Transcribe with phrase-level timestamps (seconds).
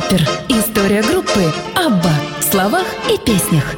[0.00, 0.20] Супер.
[0.48, 3.74] История группы Абба в словах и песнях.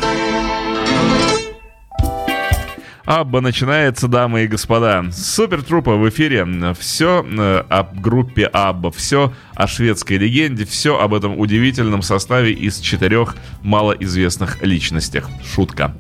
[3.05, 5.05] Абба начинается, дамы и господа.
[5.13, 6.47] Супер трупа в эфире.
[6.79, 12.79] Все э, о группе Абба, все о шведской легенде, все об этом удивительном составе из
[12.79, 15.29] четырех малоизвестных личностях.
[15.55, 15.97] Шутка.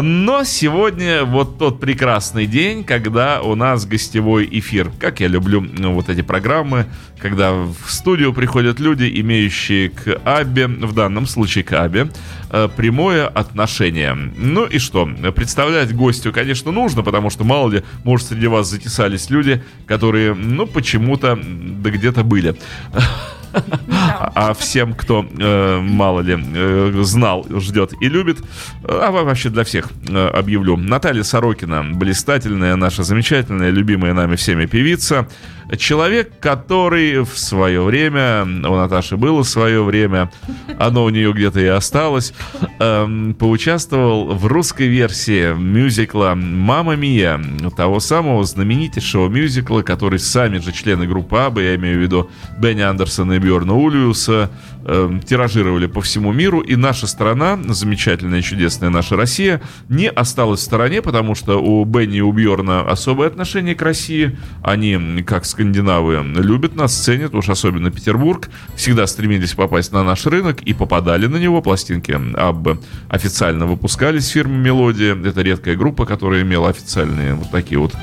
[0.00, 4.90] Но сегодня вот тот прекрасный день, когда у нас гостевой эфир.
[4.98, 6.86] Как я люблю ну, вот эти программы,
[7.18, 12.08] когда в студию приходят люди, имеющие к Абе, в данном случае к Абе,
[12.48, 14.14] э, прямое отношение.
[14.14, 15.04] Ну и что?
[15.36, 20.66] Представлять гостю, конечно, нужно, потому что, мало ли, может, среди вас затесались люди, которые, ну,
[20.66, 22.56] почему-то, да где-то были.
[24.34, 28.38] А всем, кто, э, мало ли, э, знал, ждет и любит,
[28.84, 30.76] а вообще для всех э, объявлю.
[30.76, 35.28] Наталья Сорокина, блистательная, наша замечательная, любимая нами всеми певица,
[35.76, 40.30] человек, который в свое время, у Наташи было свое время,
[40.78, 42.32] оно у нее где-то и осталось,
[42.78, 47.40] эм, поучаствовал в русской версии мюзикла «Мама Мия»,
[47.76, 52.82] того самого знаменитейшего мюзикла, который сами же члены группы Аба, я имею в виду Бенни
[52.82, 54.50] Андерсона и Бьорна Ульюса,
[54.84, 60.64] э, тиражировали по всему миру, и наша страна, замечательная, чудесная наша Россия, не осталась в
[60.64, 66.22] стороне, потому что у Бенни и у Бьорна особое отношение к России, они, как скандинавы,
[66.36, 71.36] любят нас, ценят, уж особенно Петербург, всегда стремились попасть на наш рынок и попадали на
[71.36, 77.78] него, пластинки АБ официально выпускались фирмы «Мелодия», это редкая группа, которая имела официальные вот такие
[77.78, 77.94] вот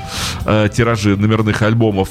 [0.45, 2.09] э, тиражи номерных альбомов,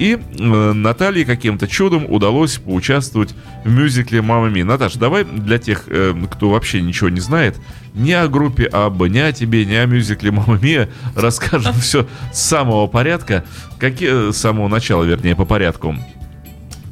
[0.00, 3.34] и э, Наталье каким-то чудом удалось поучаствовать
[3.64, 4.62] в мюзикле «Мама Ми».
[4.62, 7.58] Наташа, давай для тех, э, кто вообще ничего не знает,
[7.92, 12.40] ни о группе Абба, ни о тебе, ни о мюзикле «Мама Мия» расскажем все с
[12.40, 13.44] самого порядка,
[13.78, 15.94] какие, с самого начала, вернее, по порядку.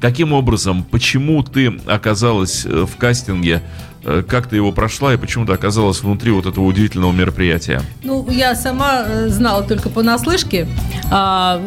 [0.00, 3.62] Каким образом, почему ты оказалась э, в кастинге
[4.04, 7.82] Э, как ты его прошла и почему ты оказалась внутри вот этого удивительного мероприятия?
[8.04, 10.66] Ну, я сама э, знала только понаслышке.
[11.10, 11.60] А,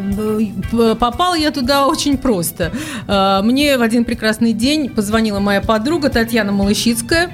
[1.00, 2.72] попал я туда очень просто.
[3.08, 7.30] А, мне в один прекрасный день позвонила моя подруга Татьяна а,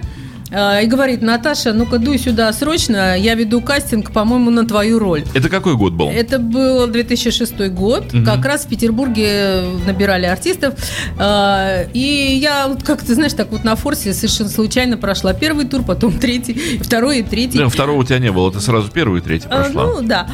[0.50, 5.24] и говорит, Наташа, ну-ка дуй сюда срочно, я веду кастинг, по-моему, на твою роль.
[5.34, 6.10] Это какой год был?
[6.10, 8.24] Это был 2006 год, угу.
[8.24, 10.76] как раз в Петербурге набирали артистов,
[11.20, 15.84] а, и я, как ты знаешь, так вот на форсе совершенно случайно прошла первый тур,
[15.84, 17.58] потом третий, второй и третий.
[17.58, 19.86] Да, второго у тебя не было, ты сразу первый и третий а, прошла.
[19.86, 20.28] Ну, да.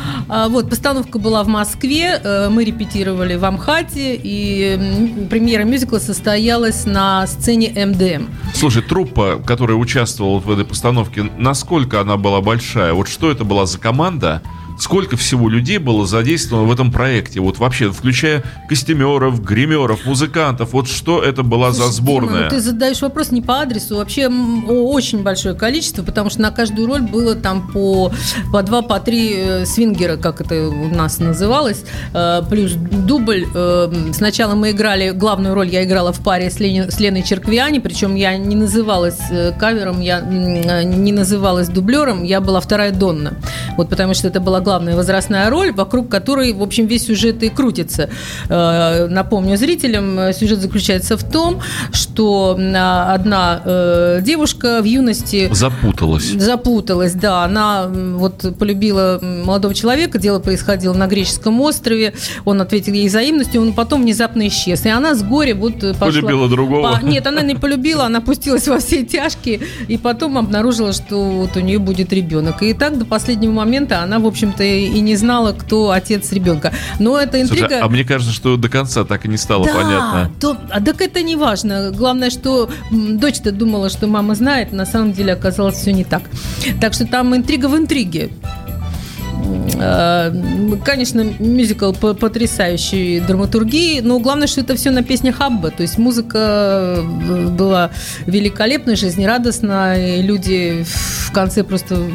[0.50, 7.26] Вот, постановка была в Москве, э, мы репетировали в Амхате, и премьера мюзикла состоялась на
[7.26, 8.28] сцене МДМ.
[8.54, 12.94] Слушай, труппа, которая участвовала участвовал в этой постановке, насколько она была большая?
[12.94, 14.42] Вот что это была за команда?
[14.80, 17.40] Сколько всего людей было задействовано в этом проекте?
[17.40, 22.30] Вот вообще, включая костюмеров, гримеров, музыкантов, вот что это была Слушай, за сборная?
[22.30, 26.52] Дима, ну ты задаешь вопрос не по адресу, вообще очень большое количество, потому что на
[26.52, 28.12] каждую роль было там по,
[28.52, 33.46] по два, по три э, свингера, как это у нас называлось, э, плюс дубль.
[33.54, 37.80] Э, сначала мы играли, главную роль я играла в паре с, Лени, с Леной Черквиани,
[37.80, 39.20] причем я не называлась
[39.60, 43.36] кавером, я не называлась дублером, я была вторая Донна.
[43.78, 47.50] Вот потому что это была главная возрастная роль, вокруг которой, в общем, весь сюжет и
[47.50, 48.10] крутится.
[48.50, 51.60] Э, напомню зрителям, э, сюжет заключается в том,
[51.92, 55.50] что одна э, девушка в юности...
[55.54, 56.32] Запуталась.
[56.32, 57.44] Запуталась, да.
[57.44, 62.14] Она вот полюбила молодого человека, дело происходило на греческом острове,
[62.46, 64.86] он ответил ей взаимностью, он потом внезапно исчез.
[64.86, 66.08] И она с горя вот пошла...
[66.08, 67.00] Полюбила другого?
[67.00, 67.06] По...
[67.06, 71.60] Нет, она не полюбила, она пустилась во все тяжкие, и потом обнаружила, что вот у
[71.60, 72.64] нее будет ребенок.
[72.64, 76.74] И так до последнего момента она, в общем-то, и не знала, кто отец ребенка.
[77.00, 77.68] Но это интрига...
[77.68, 80.32] Слушай, а мне кажется, что до конца так и не стало да, понятно.
[80.40, 81.92] То, а так это не важно.
[81.92, 86.24] Главное, что дочь-то думала, что мама знает, на самом деле оказалось все не так.
[86.80, 88.30] Так что там интрига в интриге.
[89.76, 90.32] Э,
[90.86, 95.72] конечно, мюзикл потрясающей драматургии, но главное, что это все на песнях Абба.
[95.72, 97.92] То есть музыка э, была
[98.26, 102.10] великолепная, жизнерадостная, и люди в конце просто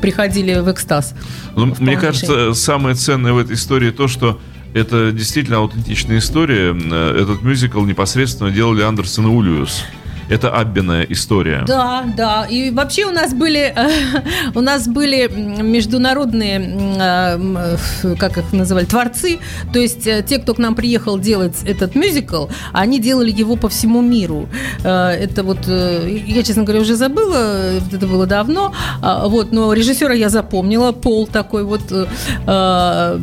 [0.00, 1.14] приходили в экстаз.
[1.56, 4.40] Ну, мне кажется, самое ценное в этой истории то, что
[4.74, 6.74] это действительно аутентичная история.
[6.74, 9.84] Э, этот мюзикл непосредственно делали Андерсон и Улиус.
[10.28, 11.64] Это Аббиная история.
[11.66, 12.46] Да, да.
[12.48, 13.74] И вообще у нас были,
[14.54, 16.58] у нас были международные,
[16.98, 17.76] э,
[18.18, 19.38] как их называли, творцы.
[19.72, 23.68] То есть э, те, кто к нам приехал делать этот мюзикл, они делали его по
[23.68, 24.48] всему миру.
[24.84, 28.74] Э, это вот, я, честно говоря, уже забыла, это было давно.
[29.02, 31.92] А, вот, но режиссера я запомнила, Пол такой вот
[32.46, 33.18] Э,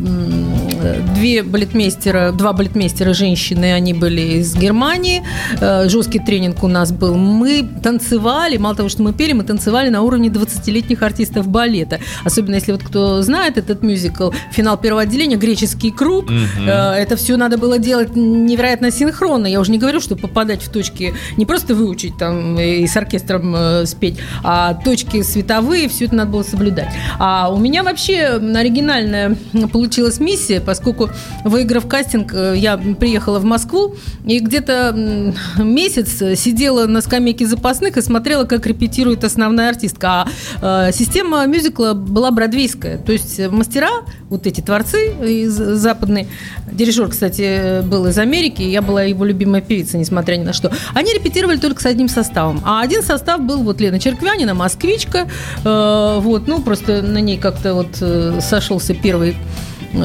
[1.16, 5.24] две балетмейстера, два балетмейстера женщины, они были из Германии.
[5.60, 7.16] Э, жесткий тренинг у нас был.
[7.16, 12.00] Мы танцевали, мало того, что мы пели, мы танцевали на уровне 20-летних артистов балета.
[12.24, 16.26] Особенно если вот кто знает этот мюзикл, финал первого отделения, греческий круг.
[16.26, 16.64] Угу.
[16.66, 19.48] Это все надо было делать невероятно синхронно.
[19.48, 23.86] Я уже не говорю, что попадать в точки, не просто выучить там и с оркестром
[23.86, 26.90] спеть, а точки световые, все это надо было соблюдать.
[27.20, 29.36] А у меня вообще оригинальная
[29.72, 31.10] получилась миссия, поскольку,
[31.46, 33.96] выиграв кастинг, э, я приехала в Москву
[34.26, 40.26] и где-то месяц сидела на скамейке запасных и смотрела, как репетирует основная артистка.
[40.62, 42.98] А э, система мюзикла была бродвейская.
[42.98, 43.90] То есть мастера,
[44.30, 46.28] вот эти творцы из западные,
[46.70, 51.14] дирижер, кстати, был из Америки, я была его любимая певица, несмотря ни на что, они
[51.14, 52.60] репетировали только с одним составом.
[52.66, 55.30] А один состав был вот Лена Черквянина, москвичка,
[55.64, 59.38] э, вот, ну, просто на ней как-то вот сошелся первый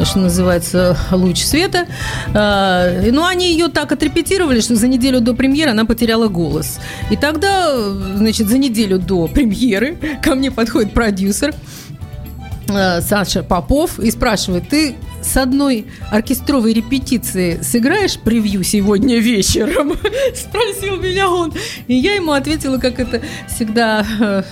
[0.04, 1.86] что называется, луч света.
[2.34, 6.78] А, ну, они ее так отрепетировали, что за неделю до премьеры она потеряла голос.
[7.10, 7.74] И тогда,
[8.16, 11.54] значит, за неделю до премьеры ко мне подходит продюсер
[12.70, 19.92] Э, Саша Попов и спрашивает, ты с одной оркестровой репетиции сыграешь превью сегодня вечером?
[20.34, 21.52] Спросил меня он.
[21.86, 24.42] И я ему ответила, как это всегда э,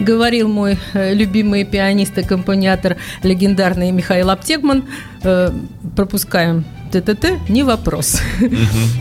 [0.00, 4.84] говорил мой э, любимый пианист и компониатор легендарный Михаил Аптекман.
[5.22, 5.50] Э,
[5.96, 8.20] пропускаем ТТТ, не вопрос.
[8.40, 8.56] Угу.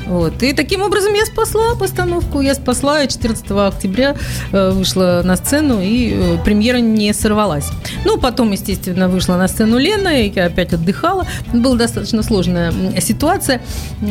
[0.08, 0.44] Вот.
[0.44, 2.42] И таким образом я спасла постановку.
[2.42, 4.16] Я спасла, 14 октября
[4.52, 7.70] э, вышла на сцену, и э, премьера не сорвалась.
[8.06, 11.26] Ну, потом, естественно, вышла на сцену Лена, и я опять отдыхала.
[11.54, 13.62] Была достаточно сложная ситуация,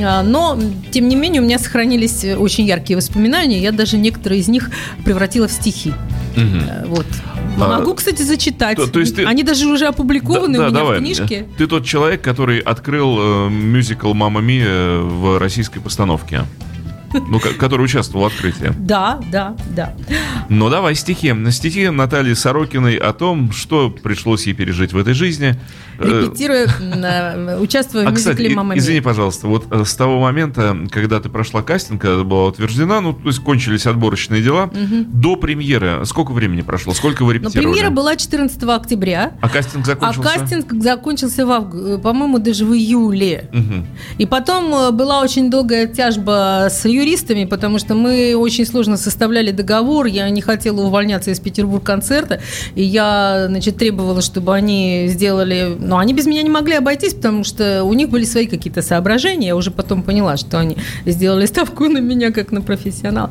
[0.02, 0.58] а, но,
[0.90, 3.60] тем не менее, у меня сохранились очень яркие воспоминания.
[3.60, 4.70] Я даже некоторые из них
[5.04, 5.92] превратила в стихи.
[6.36, 6.88] Угу.
[6.88, 7.06] Вот.
[7.60, 8.76] А, Могу, кстати, зачитать.
[8.76, 9.24] То, то есть ты...
[9.24, 10.98] Они даже уже опубликованы да, у меня давай.
[10.98, 11.46] в книжке.
[11.56, 16.44] Ты тот человек, который открыл э, мюзикл «Мама Мия» в российской постановке.
[17.12, 18.72] Ну, который участвовал в открытии.
[18.78, 19.94] Да, да, да.
[20.48, 21.34] Ну, давай стихи.
[21.50, 25.56] Стихи Натальи Сорокиной о том, что пришлось ей пережить в этой жизни.
[25.98, 28.82] Э, Репетируя, участвуя в а, мюзикле «Мама Мия».
[28.82, 33.12] Извини, пожалуйста, вот э, с того момента, когда ты прошла кастинг, когда была утверждена, ну,
[33.12, 36.94] то есть кончились отборочные дела, до премьеры сколько времени прошло?
[36.94, 37.72] Сколько вы ну, репетировали?
[37.72, 39.32] Премьера была 14 октября.
[39.40, 40.30] А кастинг закончился?
[40.30, 43.50] А кастинг закончился, в, э, по-моему, даже в июле.
[44.18, 50.06] И потом была очень долгая тяжба с юристами, потому что мы очень сложно составляли договор.
[50.06, 52.40] Я не хотела увольняться из Петербург концерта,
[52.74, 55.76] и я, значит, требовала, чтобы они сделали...
[55.78, 59.48] Но они без меня не могли обойтись, потому что у них были свои какие-то соображения.
[59.48, 63.30] Я уже потом поняла, что они сделали ставку на меня как на профессионал.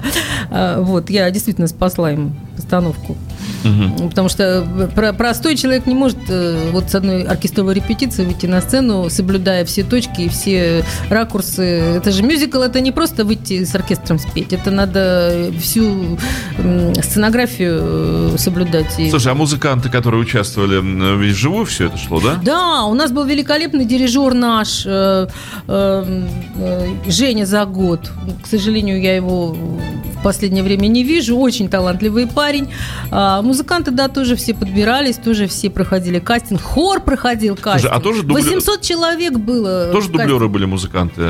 [0.50, 3.18] А, вот, я действительно спасла им постановку.
[3.64, 4.10] Угу.
[4.10, 9.10] Потому что простой человек не может э, вот с одной оркестровой репетиции выйти на сцену,
[9.10, 11.64] соблюдая все точки и все ракурсы.
[11.64, 16.18] Это же мюзикл, это не просто выйти с оркестром спеть, это надо всю
[17.02, 18.94] сценографию э, соблюдать.
[19.10, 20.82] Слушай, а музыканты, которые участвовали,
[21.18, 22.40] ведь вживую все это шло, да?
[22.44, 25.28] Да, у нас был великолепный дирижер наш, э,
[27.08, 28.12] Женя за год.
[28.44, 29.56] К сожалению, я его
[30.20, 31.38] в последнее время не вижу.
[31.38, 32.70] Очень талантливый парень.
[33.12, 36.62] А, музыканты, да, тоже все подбирались, тоже все проходили кастинг.
[36.62, 37.82] Хор проходил кастинг.
[37.82, 38.44] Слушай, а тоже дублер...
[38.44, 39.90] 800 человек было.
[39.92, 41.22] Тоже дублеры были музыканты?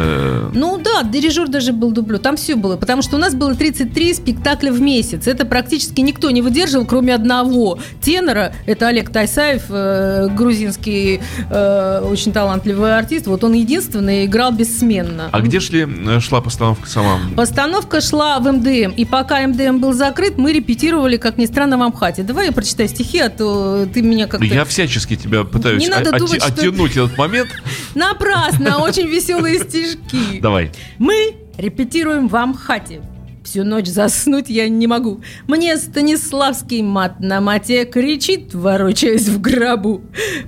[0.54, 2.17] Ну да, дирижер даже был дублер.
[2.20, 2.78] Там все было.
[2.78, 5.28] Потому что у нас было 33 спектакля в месяц.
[5.28, 8.54] Это практически никто не выдерживал, кроме одного тенора.
[8.66, 13.28] Это Олег Тайсаев, э, грузинский э, очень талантливый артист.
[13.28, 15.30] Вот он единственный играл бессменно.
[15.32, 17.20] А где шли, э, шла постановка сама?
[17.36, 18.92] Постановка шла в МДМ.
[18.96, 22.24] И пока МДМ был закрыт, мы репетировали, как ни странно, в Амхате.
[22.24, 24.46] Давай я прочитаю стихи, а то ты меня как-то...
[24.46, 26.54] Я всячески тебя пытаюсь Не надо думать, что...
[26.54, 27.50] оттянуть этот момент.
[27.96, 30.40] Напрасно, очень веселые стишки.
[30.42, 30.72] Давай.
[30.98, 33.02] Мы репетируем в Амхате.
[33.44, 35.22] Всю ночь заснуть я не могу.
[35.48, 40.02] Мне Станиславский мат на мате кричит, ворочаясь в гробу.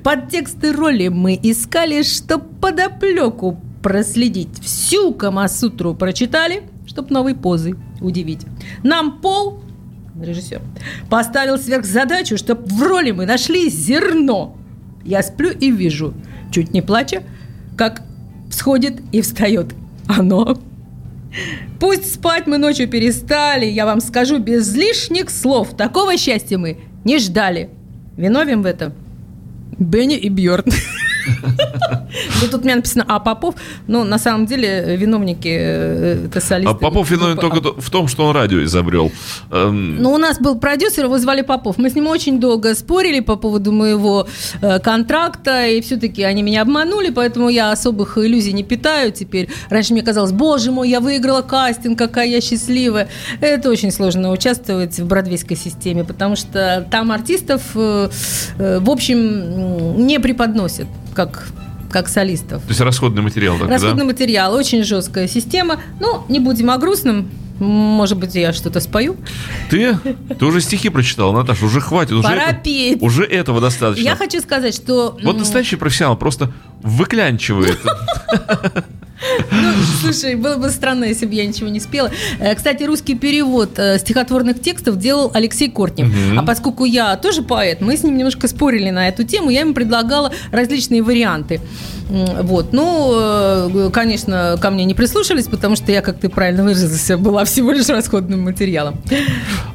[0.04, 4.60] Под тексты роли мы искали, чтоб подоплеку проследить.
[4.62, 8.42] Всю Камасутру прочитали, чтоб новой позы удивить.
[8.84, 9.64] Нам пол
[10.22, 10.62] режиссер,
[11.10, 14.58] поставил сверхзадачу, чтобы в роли мы нашли зерно.
[15.06, 16.14] Я сплю и вижу,
[16.52, 17.24] чуть не плача,
[17.78, 18.02] как
[18.50, 19.74] всходит и встает
[20.08, 20.60] оно.
[21.80, 25.76] Пусть спать мы ночью перестали, я вам скажу без лишних слов.
[25.78, 27.70] Такого счастья мы не ждали.
[28.18, 28.94] Виновен в этом
[29.78, 30.72] Бенни и Бьорн.
[32.42, 33.56] Ну, тут у меня написано «А Попов»,
[33.88, 36.72] но на самом деле виновники э, это солисты.
[36.72, 39.12] А Попов виновен группы только в том, что он радио изобрел.
[39.52, 41.78] Эм, Ну, у нас был продюсер, его звали Попов.
[41.78, 44.28] Мы с ним очень долго спорили по поводу моего
[44.62, 49.50] э, контракта, и все-таки они меня обманули, поэтому я особых иллюзий не питаю теперь.
[49.70, 53.08] Раньше мне казалось, боже мой, я выиграла кастинг, какая я счастливая.
[53.42, 58.10] Это очень сложно участвовать в бродвейской системе, потому что там артистов, э,
[58.58, 60.88] в общем, не преподносят
[61.26, 61.48] как
[61.92, 62.62] как солистов.
[62.62, 64.06] То есть расходный материал такой, Расходный да?
[64.06, 65.82] материал, очень жесткая система.
[66.00, 67.28] Ну, не будем о грустном.
[67.60, 69.18] Может быть, я что-то спою.
[69.72, 69.98] Ты?
[70.38, 72.12] Ты уже стихи прочитал, Наташа, уже хватит.
[72.14, 73.02] Уже, Пора это- петь.
[73.02, 74.04] уже этого достаточно.
[74.04, 75.18] Я хочу сказать, что...
[75.24, 77.80] Вот настоящий профессионал просто выклянчивает.
[79.52, 82.12] Ну, слушай, было бы странно, если бы я ничего не спела.
[82.40, 86.12] Э, Кстати, русский перевод э, стихотворных текстов делал Алексей Кортнев.
[86.38, 89.50] А поскольку я тоже поэт, мы с ним немножко спорили на эту тему.
[89.50, 91.62] Я ему предлагала различные варианты.
[92.10, 92.74] Вот.
[92.74, 97.46] Ну, э, конечно, ко мне не прислушались, потому что я, как ты правильно выразился, была
[97.46, 98.96] всего лишь расходным материалом.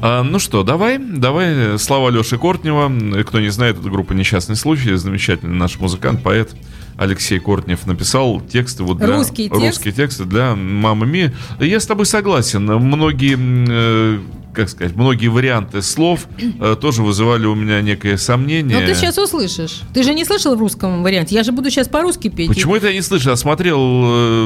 [0.00, 3.22] А, ну что, давай, давай слова Леши Кортнева.
[3.22, 4.94] Кто не знает, это группа «Несчастный случай».
[4.94, 6.50] Замечательный наш музыкант, поэт
[6.96, 9.16] Алексей Кортнев написал тексты вот для...
[9.16, 9.60] Русский текст?
[9.62, 11.30] Русские тексты для «Мамы Ми».
[11.60, 12.64] Я с тобой согласен.
[12.66, 14.18] Многие, э,
[14.52, 16.26] как сказать, многие варианты слов
[16.60, 18.78] э, тоже вызывали у меня некое сомнение.
[18.80, 19.80] Но ты сейчас услышишь.
[19.92, 21.34] Ты же не слышал в русском варианте?
[21.34, 22.48] Я же буду сейчас по-русски петь.
[22.48, 23.30] Почему это я не слышал?
[23.32, 23.78] Я смотрел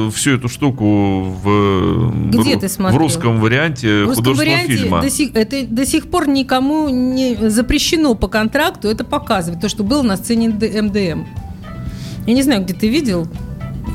[0.07, 2.97] э, всю эту штуку в, Где в- ты смотрел?
[2.97, 5.01] в русском варианте В русском художественного варианте фильма.
[5.01, 9.83] до сих, это до сих пор никому не запрещено по контракту это показывать, то, что
[9.83, 11.25] было на сцене МДМ.
[12.29, 13.27] Я не знаю, где ты видел.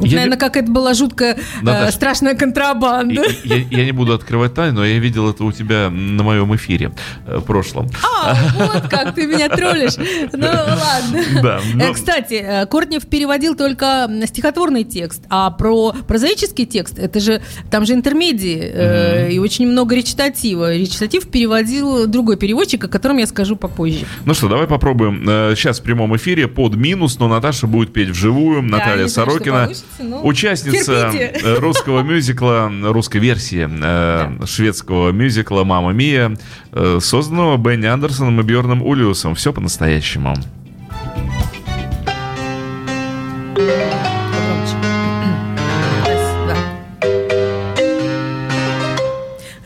[0.01, 3.23] Я Наверное, не- как это была жуткая, э, Наташ, страшная контрабанда.
[3.45, 6.55] Я, я- я не буду открывать тайну, но я видел это у тебя на моем
[6.57, 6.93] эфире
[7.27, 7.89] э, прошлом.
[8.03, 9.95] А, вот как ты меня троллишь.
[10.33, 11.43] Ну, ладно.
[11.43, 17.21] Да, но- Э, Кстати, э, Кортнев переводил только стихотворный текст, а про прозаический текст, это
[17.21, 20.75] же, там же интермедии э, и очень много речитатива.
[20.75, 24.05] Речитатив переводил другой переводчик, о котором я скажу попозже.
[24.25, 25.25] Ну что, давай попробуем.
[25.29, 28.63] Э, Сейчас в прямом эфире под минус, но Наташа будет петь вживую.
[28.63, 31.47] Наталья не знаю, получится, но участница терпите.
[31.47, 36.37] э, русского мюзикла, русской версии э, шведского мюзикла «Мама Мия»,
[36.73, 39.35] э, созданного Бенни Андерсоном и Бьорном Улиусом.
[39.35, 40.35] Все по-настоящему.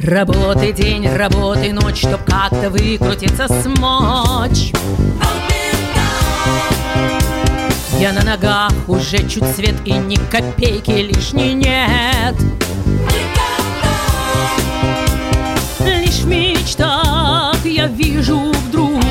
[0.00, 4.72] Работай день, работай ночь, чтоб как-то выкрутиться смочь.
[7.98, 12.36] Я на ногах уже чуть свет и ни копейки лишней нет.
[15.80, 16.28] Лишь в
[17.64, 19.02] я вижу вдруг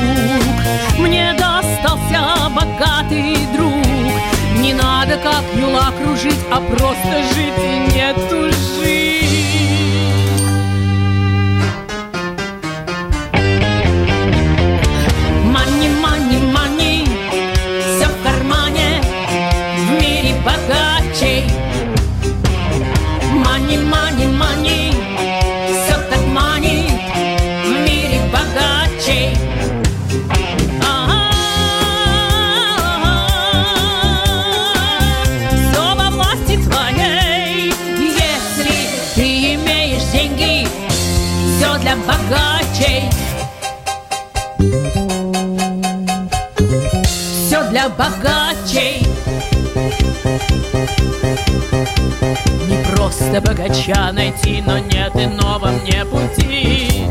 [0.98, 3.84] Мне достался богатый друг
[4.58, 8.14] Не надо как юла кружить, а просто жить и не
[53.28, 57.04] Не просто богача найти, но нет иного мне пути.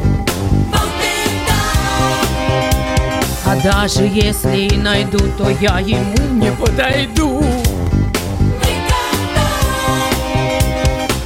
[3.45, 7.43] А даже если и найду, то я ему не подойду.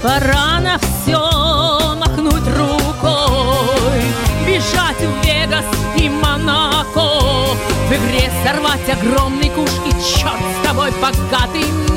[0.04, 4.02] Пора на все махнуть рукой,
[4.46, 7.56] бежать в Вегас и Монако,
[7.88, 11.91] в игре сорвать огромный куш и черт с тобой богатый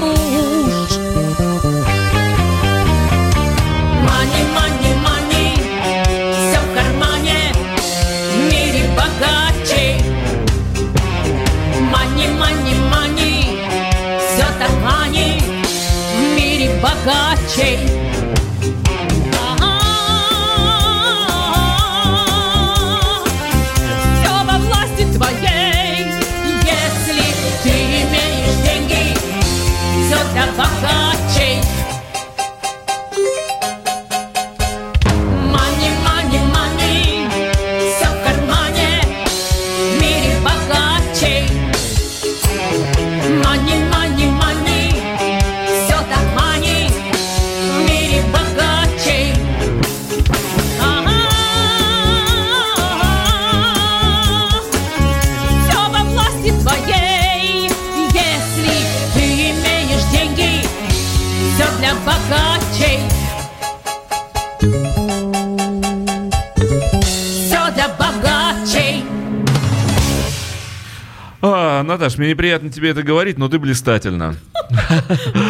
[72.04, 74.36] Наташ, мне неприятно тебе это говорить, но ты блистательна.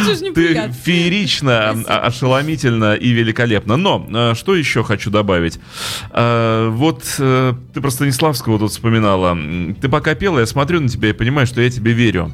[0.04, 1.90] Что ж Ты феерично, Спасибо.
[1.92, 3.76] а- ошеломительно и великолепно.
[3.76, 5.58] Но э, что еще хочу добавить?
[6.12, 9.37] Э, Вот э, ты про Станиславского тут вспоминала.
[9.80, 12.32] Ты пока пела, я смотрю на тебя и понимаю, что я тебе верю.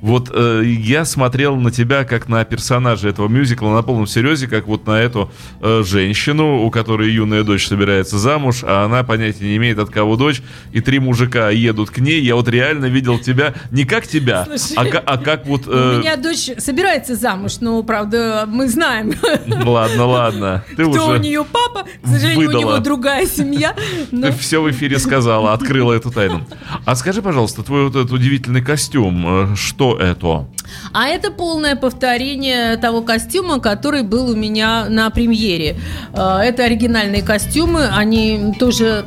[0.00, 4.66] Вот э, я смотрел на тебя как на персонажа этого мюзикла на полном серьезе, как
[4.66, 5.30] вот на эту
[5.60, 10.16] э, женщину, у которой юная дочь собирается замуж, а она понятия не имеет, от кого
[10.16, 10.42] дочь,
[10.72, 12.20] и три мужика едут к ней.
[12.20, 15.66] Я вот реально видел тебя не как тебя, Слушай, а, а как вот...
[15.66, 19.14] У э, меня дочь собирается замуж, но, правда, мы знаем,
[19.46, 20.64] Ладно, ладно.
[20.76, 21.86] Ты кто у уже нее папа.
[22.02, 22.60] К сожалению, у выдала.
[22.60, 23.74] него другая семья.
[24.10, 26.46] но- ты все в эфире сказала, открыла эту тайну.
[26.84, 30.46] А скажи, пожалуйста, твой вот этот удивительный костюм, э, что это?
[30.92, 35.76] А это полное повторение того костюма, который был у меня на премьере.
[36.12, 39.04] Э, Это оригинальные костюмы, они тоже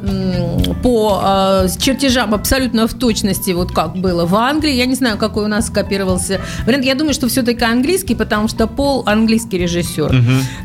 [0.82, 4.74] по э, чертежам абсолютно в точности, вот как было в Англии.
[4.74, 6.86] Я не знаю, какой у нас скопировался вариант.
[6.86, 10.12] Я думаю, что все-таки английский, потому что Пол английский режиссер.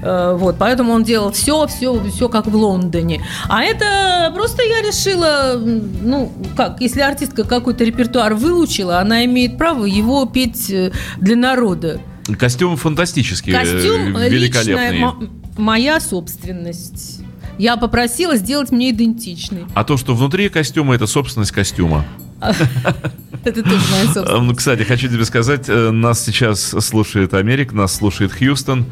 [0.02, 3.22] Э, Вот, поэтому он делал все, все, все как в Лондоне.
[3.48, 5.60] А это просто я решила,
[6.02, 12.00] ну, как, если артистка какой-то репертуар выучила, она имеет право его петь э, для народа.
[12.38, 15.14] Костюм фантастический, э, Костюм э, личная
[15.56, 17.20] моя собственность.
[17.58, 19.64] Я попросила сделать мне идентичный.
[19.74, 22.04] А то, что внутри костюма, это собственность костюма.
[23.44, 24.42] Это тоже моя собственность.
[24.42, 28.86] ну, Кстати, хочу тебе сказать, нас сейчас слушает Америка, нас слушает Хьюстон,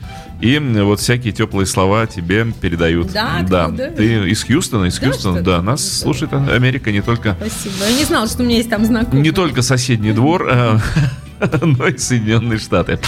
[0.45, 3.11] и вот всякие теплые слова тебе передают.
[3.13, 3.65] Да, да.
[3.65, 3.91] откуда?
[3.91, 7.77] Ты из Хьюстона, из Да, Хьюстона, да, нас Ну, слушает Америка не только Спасибо.
[7.89, 9.23] Я не знала, что у меня есть там знакомые.
[9.23, 10.79] Не только соседний двор, э,
[11.63, 12.99] но и Соединенные Штаты.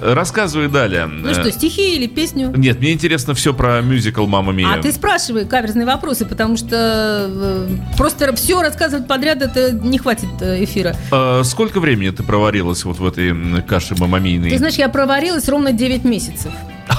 [0.00, 1.06] Рассказывай далее.
[1.06, 2.52] Ну что, стихи или песню?
[2.56, 4.74] Нет, мне интересно все про мюзикл «Мама Мия».
[4.74, 10.28] А ты спрашивай каверзные вопросы, потому что э, просто все рассказывать подряд это не хватит
[10.40, 10.94] э, эфира.
[11.10, 14.50] Э, Сколько времени ты проварилась вот в этой каше мамамийной?
[14.50, 16.52] Ты знаешь, я проварилась ровно 9 месяцев.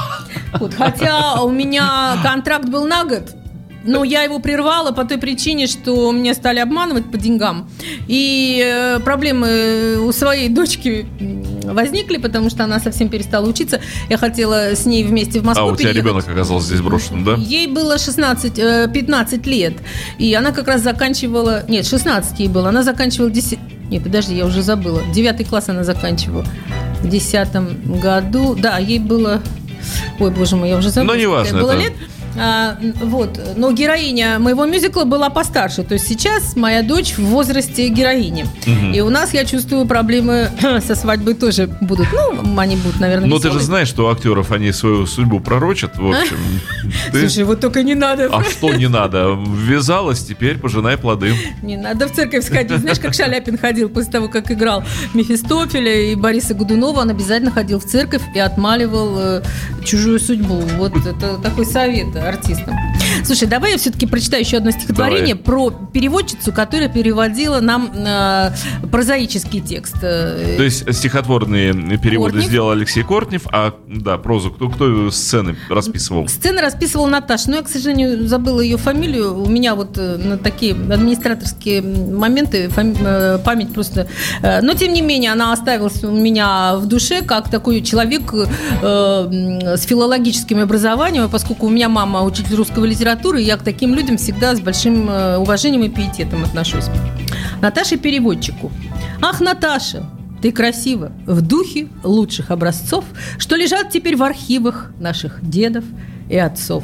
[0.59, 3.35] Вот, хотя у меня контракт был на год,
[3.87, 7.69] но я его прервала по той причине, что меня стали обманывать по деньгам.
[8.07, 11.07] И э, проблемы у своей дочки
[11.63, 13.79] возникли, потому что она совсем перестала учиться.
[14.09, 16.03] Я хотела с ней вместе в а, Москву у тебя переехать.
[16.03, 17.35] ребенок оказался здесь брошен, да?
[17.35, 19.73] Ей было 16, э, 15 лет.
[20.17, 21.63] И она как раз заканчивала...
[21.67, 22.69] Нет, 16 ей было.
[22.69, 23.59] Она заканчивала 10...
[23.89, 25.01] Нет, подожди, я уже забыла.
[25.13, 26.45] Девятый класс она заканчивала.
[27.01, 28.55] В десятом году.
[28.55, 29.41] Да, ей было...
[30.19, 31.13] Ой, боже мой, я уже забыла.
[31.13, 31.81] Ну, неважно было это.
[31.81, 31.93] лет.
[32.39, 35.83] А, вот, но героиня моего мюзикла была постарше.
[35.83, 38.45] То есть сейчас моя дочь в возрасте героини.
[38.93, 40.49] И у нас, я чувствую, проблемы
[40.85, 42.07] со свадьбой тоже будут.
[42.13, 43.65] Ну, они будут, наверное, Но ты же веселые.
[43.65, 46.37] знаешь, что у актеров они свою судьбу пророчат, в общем.
[47.11, 48.29] Ты- Слушай, вот только не надо.
[48.31, 49.37] А что не надо?
[49.37, 51.33] Ввязалась, теперь пожинай плоды.
[51.63, 52.79] Не надо в церковь сходить.
[52.79, 57.79] Знаешь, как Шаляпин ходил после того, как играл Мефистофеля и Бориса Годунова, он обязательно ходил
[57.79, 59.41] в церковь и отмаливал э,
[59.83, 60.61] чужую судьбу.
[60.77, 62.96] Вот это такой совет артистам.
[63.25, 68.51] Слушай, давай я все-таки прочитаю еще одно стихотворение про переводчицу, которая переводила нам э,
[68.91, 69.95] прозаический текст.
[70.01, 72.49] Э, То есть стихотворные переводы Кортнев.
[72.49, 76.27] сделал Алексей Кортнев, а да, прозу кто, кто сцены расписывал?
[76.27, 79.41] Сцены расписывала Наташа, но я, к сожалению, забыла ее фамилию.
[79.41, 84.07] У меня вот э, на такие администраторские моменты фами- э, память просто...
[84.41, 89.81] Но, тем не менее, она оставилась у меня в душе как такой человек э, с
[89.83, 94.55] филологическим образованием, поскольку у меня мама учитель русской литературы, и я к таким людям всегда
[94.55, 96.85] с большим э, уважением и пиететом отношусь.
[97.61, 98.71] Наташе переводчику.
[99.21, 100.05] Ах, Наташа,
[100.41, 103.05] ты красива, в духе лучших образцов,
[103.37, 105.83] что лежат теперь в архивах наших дедов
[106.29, 106.83] и отцов.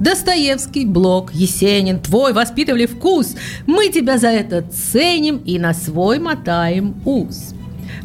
[0.00, 3.34] Достоевский, Блок, Есенин, твой воспитывали вкус.
[3.66, 7.54] Мы тебя за это ценим и на свой мотаем уз.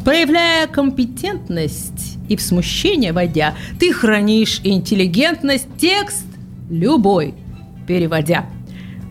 [0.04, 6.26] Проявляя компетентность и в смущение войдя, ты хранишь интеллигентность, текст
[6.70, 7.34] любой
[7.92, 8.46] переводя.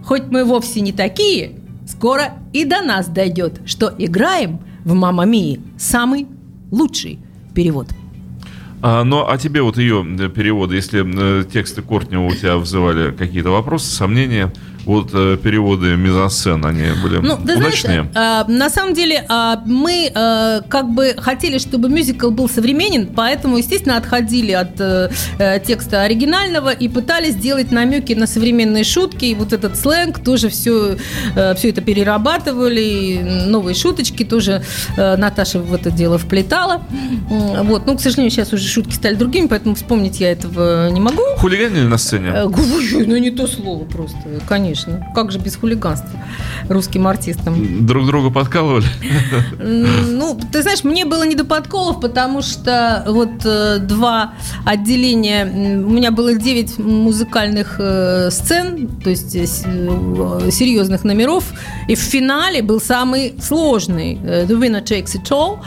[0.04, 1.52] Хоть мы вовсе не такие,
[1.88, 6.26] скоро и до нас дойдет, что играем в «Мамма Мии» самый
[6.72, 7.20] лучший
[7.54, 7.89] перевод.
[8.82, 13.12] А, ну, а тебе вот ее э, переводы, если э, тексты Кортнева у тебя вызывали
[13.12, 14.52] какие-то вопросы, сомнения,
[14.86, 18.08] вот э, переводы мизансцен, они были Ну, ты удачные?
[18.12, 23.08] знаешь, э, на самом деле э, мы э, как бы хотели, чтобы мюзикл был современен,
[23.15, 29.26] поэтому, естественно, отходили от э, э, текста оригинального и пытались сделать намеки на современные шутки.
[29.26, 30.98] И вот этот сленг тоже все,
[31.56, 32.82] все это перерабатывали.
[32.82, 34.63] И новые шуточки тоже
[34.98, 36.82] Наташа в это дело вплетала.
[37.30, 37.86] Вот.
[37.86, 41.22] Ну, к сожалению, сейчас уже шутки стали другими, поэтому вспомнить я этого не могу.
[41.38, 42.34] Хулиганили на сцене?
[42.44, 44.17] Ну, не то слово просто,
[44.48, 44.81] конечно.
[45.13, 46.20] Как же без хулиганства
[46.70, 47.86] русским артистам?
[47.86, 48.86] Друг друга подкалывали?
[49.60, 54.34] Ну, ты знаешь, мне было не до подколов, потому что вот э, два
[54.65, 61.44] отделения, у меня было 9 музыкальных э, сцен, то есть э, серьезных номеров,
[61.88, 65.60] и в финале был самый сложный, The Winner Takes It All,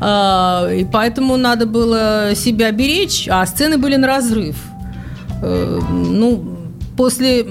[0.00, 4.56] А, и поэтому надо было себя беречь, а сцены были на разрыв.
[5.42, 6.44] Ну,
[6.96, 7.46] после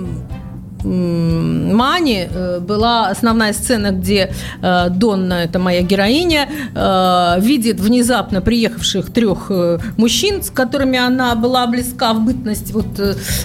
[0.83, 9.11] Мани э, была основная сцена, где э, Донна, это моя героиня, э, видит внезапно приехавших
[9.11, 9.51] трех
[9.97, 12.85] мужчин, с которыми она была близка в бытность вот,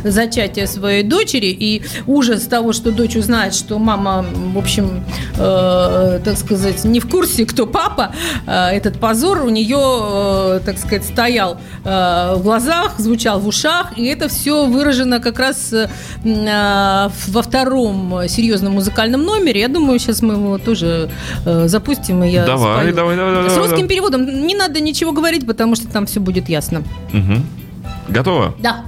[0.04, 5.04] зачатия своей дочери, и ужас того, что дочь узнает, что мама, в общем,
[5.36, 8.12] так сказать, не в курсе, кто папа,
[8.46, 14.66] этот позор у нее, так сказать, стоял в глазах, звучал в ушах, и это все
[14.66, 15.88] выражено как раз э,
[17.28, 19.60] во втором серьезном музыкальном номере.
[19.60, 21.10] Я думаю, сейчас мы его тоже
[21.44, 22.94] э, запустим, и я Давай, спою.
[22.94, 23.68] давай, давай, давай, С давай.
[23.70, 26.82] русским переводом не надо ничего говорить, потому что там все будет ясно.
[27.12, 27.44] Мгм.
[28.08, 28.54] Готово?
[28.58, 28.84] Да.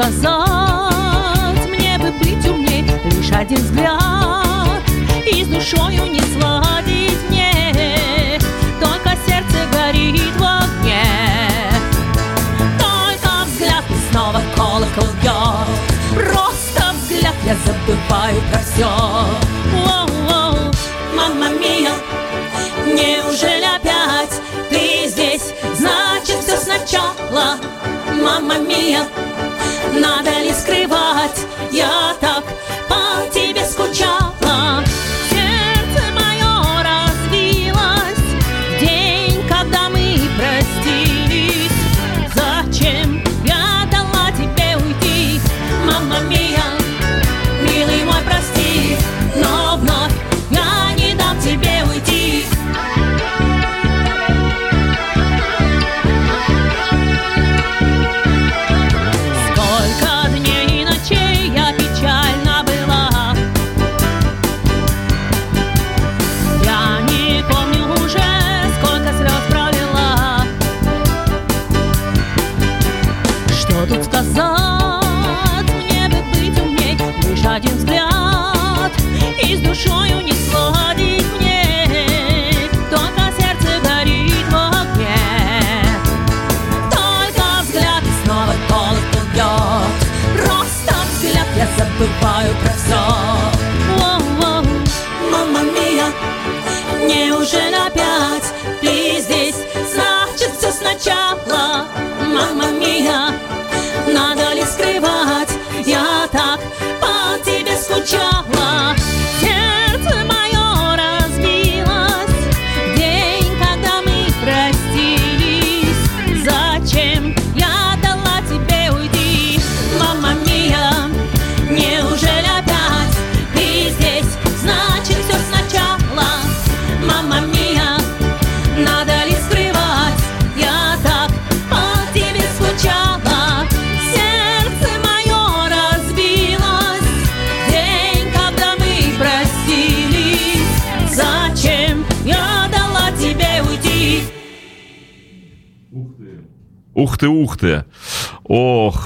[0.00, 4.80] Сказать, мне бы быть умней Лишь один взгляд
[5.30, 8.38] и с душою не сладить мне.
[8.80, 11.04] Только сердце горит в огне.
[12.78, 15.68] Только взгляд и снова колокол бьет.
[16.14, 18.88] Просто взгляд, я забываю про все
[21.14, 21.92] Мама мия,
[22.86, 25.52] неужели опять ты здесь?
[25.76, 27.56] Значит, все сначала,
[28.22, 29.06] мама мия
[30.00, 32.14] Надо ли скрывать, я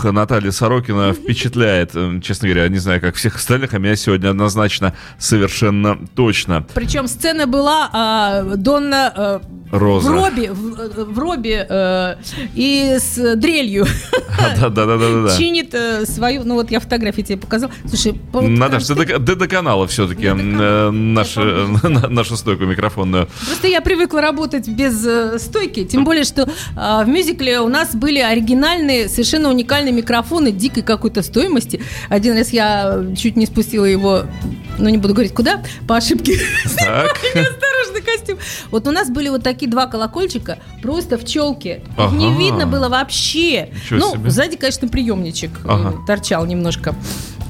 [0.05, 1.93] Ох, Наталья Сорокина впечатляет.
[2.23, 6.67] Честно говоря, не знаю, как всех остальных, а меня сегодня однозначно совершенно точно.
[6.75, 9.41] Причем сцена была, а, Донна а,
[9.79, 10.09] Роза.
[10.09, 12.17] в робе, в, в робе э,
[12.55, 13.87] и с дрелью
[14.61, 15.37] Да-да-да-да-да.
[15.37, 17.71] чинит э, свою, ну вот я фотографии тебе показал.
[17.87, 20.91] Слушай, ты там до, ты до канала все-таки До канала.
[22.11, 23.29] нашу, стойку микрофонную.
[23.47, 27.95] Просто я привыкла работать без э, стойки, тем более, что а, в мюзикле у нас
[27.95, 31.83] были оригинальные, совершенно уникальные микрофоны дикой какой-то стоимости.
[32.09, 34.23] Один раз я чуть не спустила его,
[34.79, 36.39] ну не буду говорить куда, по ошибке.
[36.77, 37.17] Так.
[37.35, 38.39] Осторожный костюм.
[38.71, 41.83] Вот у нас были вот такие два колокольчика, просто в челке.
[41.99, 42.39] Их не Ага.
[42.39, 43.71] видно было вообще.
[43.73, 44.31] Ничего ну, себе.
[44.31, 45.95] сзади, конечно, приемничек э, Ага.
[46.07, 46.95] торчал немножко.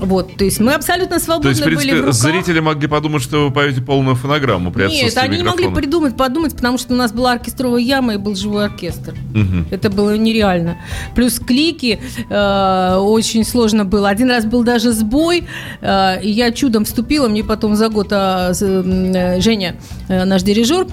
[0.01, 3.23] Вот, то есть мы абсолютно То свободны есть, в были в принципе, зрители могли подумать,
[3.23, 5.75] что вы поете полную фонограмму при Нет, они не могли микрофона.
[5.75, 9.15] придумать, подумать, потому что у нас была оркестровая яма и был живой оркестр.
[9.33, 9.67] Мгм.
[9.71, 10.79] Это было нереально.
[11.15, 14.09] Плюс клики э, очень сложно было.
[14.09, 15.45] Один раз был даже сбой,
[15.81, 17.29] э, и я чудом вступила.
[17.29, 19.77] Мне потом за год а, э, Женя,
[20.09, 20.87] э, наш дирижер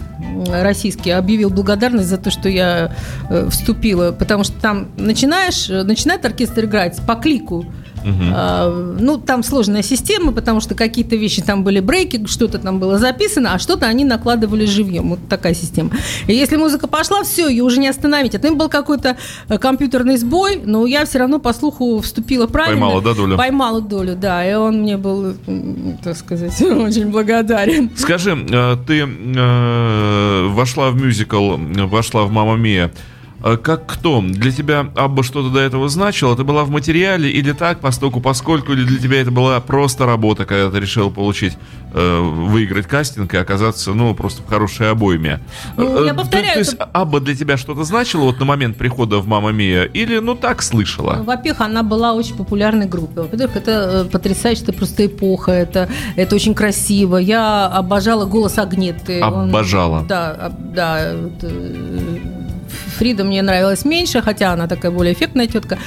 [0.47, 2.95] российский, объявил благодарность за то, что я
[3.29, 7.65] э, вступила, потому что там начинаешь, э, начинает оркестр играть по клику.
[8.05, 12.97] А, Ну, там сложная система, потому что какие-то вещи там были брейки, что-то там было
[12.97, 15.09] записано, а что-то они накладывали живьем.
[15.09, 15.91] Вот такая система.
[16.27, 18.35] И если музыка пошла, все, ее уже не остановить.
[18.35, 19.17] А там был какой-то
[19.49, 22.81] э, компьютерный сбой, но я все равно по слуху вступила правильно.
[22.81, 23.37] Поймала, да, долю?
[23.37, 24.49] Поймала долю, да.
[24.49, 25.35] И он мне был,
[26.03, 27.91] так сказать, очень благодарен.
[27.95, 32.91] Скажи, э, ты э, вошла в мюзикл, вошла в «Мамма Мия».
[33.43, 34.21] Э, Как кто?
[34.21, 36.35] Для тебя Абба что-то до этого значило?
[36.35, 40.45] Ты была в материале или так, постоку поскольку, или для тебя это была просто работа,
[40.45, 41.57] когда ты решил получить,
[41.93, 45.39] э, выиграть кастинг и оказаться, ну, просто в хорошей обойме?
[45.77, 48.45] Ну, Э, я повторяю, То, то есть это- Абба для тебя что-то значило вот на
[48.45, 51.15] момент прихода в «Мамма Мия» или, ну, так слышала?
[51.17, 53.23] Ну, Во-первых, она была очень популярной группой.
[53.23, 57.17] Во-первых, это э, потрясающе, это просто эпоха, это, это очень красиво.
[57.17, 59.21] Я обожала голос Агнеты.
[59.23, 60.03] Он- Обожала.
[60.07, 61.11] да, об- да.
[61.15, 62.17] вот, э,
[62.97, 65.77] Фрида мне нравилась меньше, хотя она такая более эффектная тетка.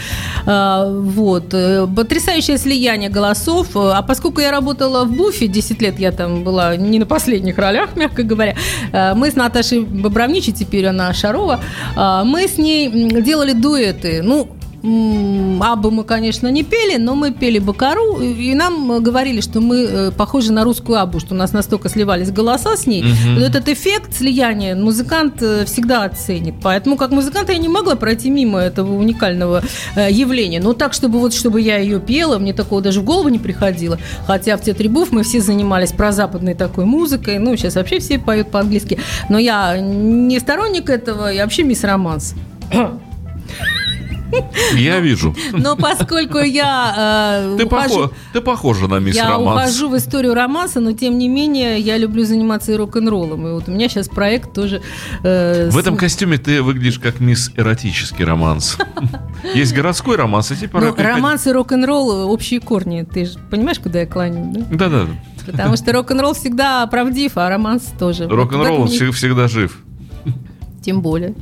[0.46, 1.52] А, Вот.
[1.54, 3.68] э, Потрясающее слияние голосов.
[3.74, 7.90] А поскольку я работала в Буфе, 10 лет я там была не на последних ролях,
[7.96, 8.54] мягко говоря,
[8.92, 11.60] э, мы с Наташей Бобровничей, теперь она Шарова,
[11.96, 12.90] а, мы с ней
[13.22, 14.22] делали дуэты.
[14.22, 14.48] Ну,
[14.84, 19.82] Аббу мы, конечно, не пели, но мы пели Бакару, и и нам говорили, что мы
[19.82, 23.02] э, похожи на русскую Аббу, что у нас настолько сливались голоса с ней.
[23.02, 23.34] Мгм.
[23.34, 26.54] Вот этот эффект слияния музыкант э, всегда оценит.
[26.62, 29.62] Поэтому как музыкант я не могла пройти мимо этого уникального
[29.96, 30.60] э, явления.
[30.60, 33.98] Но так, чтобы вот чтобы я ее пела, мне такого даже в голову не приходило.
[34.26, 37.38] Хотя в Театре Буф мы все занимались прозападной такой музыкой.
[37.38, 38.98] Ну, сейчас вообще все поют по-английски.
[39.28, 42.34] Но я не сторонник этого, я вообще мисс романс.
[44.74, 45.34] Я вижу.
[45.52, 49.70] Но поскольку я э, Ты, ухожу- похо- ты похожа на мисс я Романс.
[49.72, 53.46] ухожу в историю романса, но тем не менее я люблю заниматься и рок-н-роллом.
[53.46, 54.82] И вот у меня сейчас проект тоже...
[55.22, 58.76] э, В с- этом костюме ты выглядишь как мисс эротический романс.
[59.54, 60.80] Есть городской романс, а теперь...
[60.80, 63.02] Ну, романс и рок-н-ролл– общие корни.
[63.02, 64.88] Ты же понимаешь, куда я кланяю, да?
[64.88, 65.06] Да-да.
[65.46, 68.26] Потому что рок-н-ролл всегда правдив, а романс тоже.
[68.26, 69.83] Рок-н-ролл всегда жив.
[70.84, 71.34] Тем более.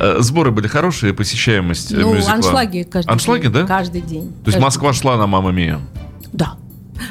[0.00, 2.34] Э, Сборы были хорошие, посещаемость э, Ну, мюзикла?
[2.34, 3.52] аншлаги каждый Аншлаги, день.
[3.52, 3.66] да?
[3.66, 4.32] Каждый день.
[4.44, 5.80] То есть Москва шла на «Мамма Мия».
[6.32, 6.52] Да.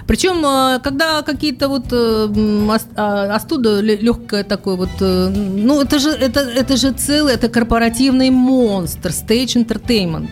[0.05, 6.77] Причем, э, когда какие-то вот а, остуда легкое такое вот, ну это же это это
[6.77, 10.29] же целый, это корпоративный монстр, stage entertainment.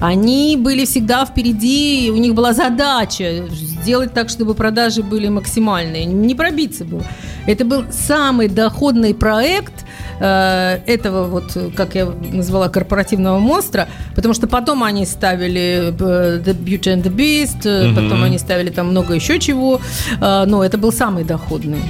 [0.00, 3.44] Они были всегда впереди, у них была задача
[3.82, 7.02] сделать так, чтобы продажи были максимальные, не пробиться было.
[7.46, 9.72] Это был самый доходный проект
[10.20, 16.56] э, этого вот, как я назвала, корпоративного монстра, потому что потом они ставили э, The
[16.56, 17.94] Beauty and the Beast, Мгм.
[17.96, 19.80] потом они ставили там много еще чего,
[20.20, 21.82] э, но это был самый доходный.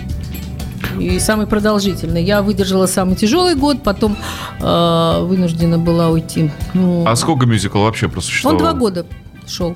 [0.99, 2.23] И самый продолжительный.
[2.25, 4.17] Я выдержала самый тяжелый год, потом
[4.61, 6.51] э, вынуждена была уйти.
[6.75, 8.59] Ну, А сколько мюзикл вообще он просуществовал?
[8.59, 9.07] два года
[9.47, 9.75] шел.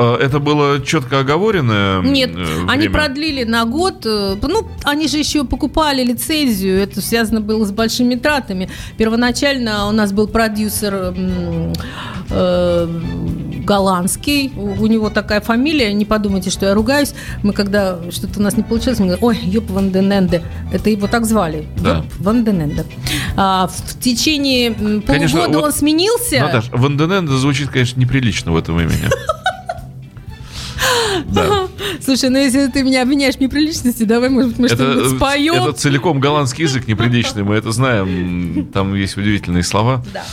[0.00, 2.94] Э, Это было четко оговоренное Нет, э, они время?
[2.94, 4.06] продлили на год.
[4.06, 6.78] э, Ну, они же еще покупали лицензию.
[6.80, 8.70] Это связано было с большими тратами.
[8.96, 11.14] Первоначально у нас был продюсер
[12.30, 12.88] э,
[13.64, 14.52] голландский.
[14.56, 15.92] У у него такая фамилия.
[15.92, 17.12] Не подумайте, что я ругаюсь.
[17.42, 20.42] Мы когда что-то у нас не получилось, мы говорим, ой, Йоп Ван Ден Энде.
[20.72, 21.66] Это его так звали.
[21.76, 21.96] Да.
[21.98, 22.84] Йоп Ван Ден Энде.
[23.36, 26.40] А, в, течение м, Конечно, полугода вот- он сменился.
[26.40, 29.08] Наташ, Вандененда звучит, конечно, неприлично в этом имени.
[31.26, 31.68] Да.
[32.02, 35.54] Слушай, ну если ты меня обвиняешь в неприличности, давай, может, мы Это, что-нибудь споем.
[35.54, 38.68] это целиком голландский язык неприличный, мы это знаем.
[38.72, 40.04] Там есть удивительные слова.
[40.12, 40.24] Да.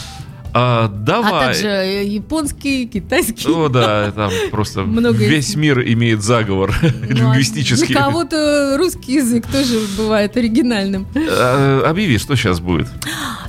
[0.59, 1.47] А, А давай.
[1.53, 3.47] также э, японский, китайский.
[3.47, 7.93] О, да, там просто Много весь мир имеет заговор Ну, а лингвистический.
[7.93, 11.05] Для кого-то русский язык тоже бывает оригинальным.
[11.15, 12.87] А, Объяви, что сейчас будет.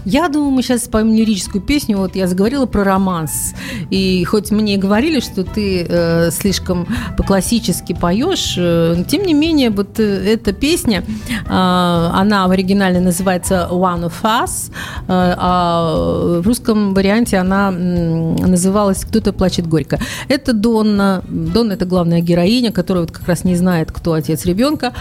[0.05, 1.99] Я думаю, мы сейчас споем лирическую песню.
[1.99, 3.55] Вот я заговорила про романс.
[3.91, 9.35] И хоть мне и говорили, что ты э, слишком по-классически поешь, э, но тем не
[9.35, 16.41] менее, вот э, эта песня, э, она в оригинале называется One of Us, э, а
[16.41, 19.99] в русском варианте она называлась «Кто-то плачет горько».
[20.29, 21.23] Это Донна.
[21.29, 24.93] Донна– это главная героиня, которая вот как раз не знает, кто отец ребенка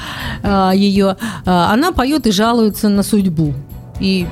[0.43, 1.17] э, ее.
[1.45, 3.53] Э, Она поет и жалуется на судьбу
[3.99, 4.27] и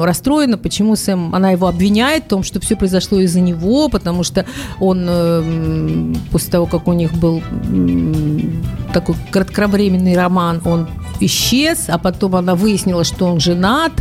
[0.00, 4.44] расстроена, почему Сэм, она его обвиняет в том, что все произошло из-за него, потому что
[4.78, 7.42] он э, после того, как у них был
[8.92, 10.86] такой кратковременный роман, он
[11.20, 13.92] исчез, а потом она выяснила, что он женат,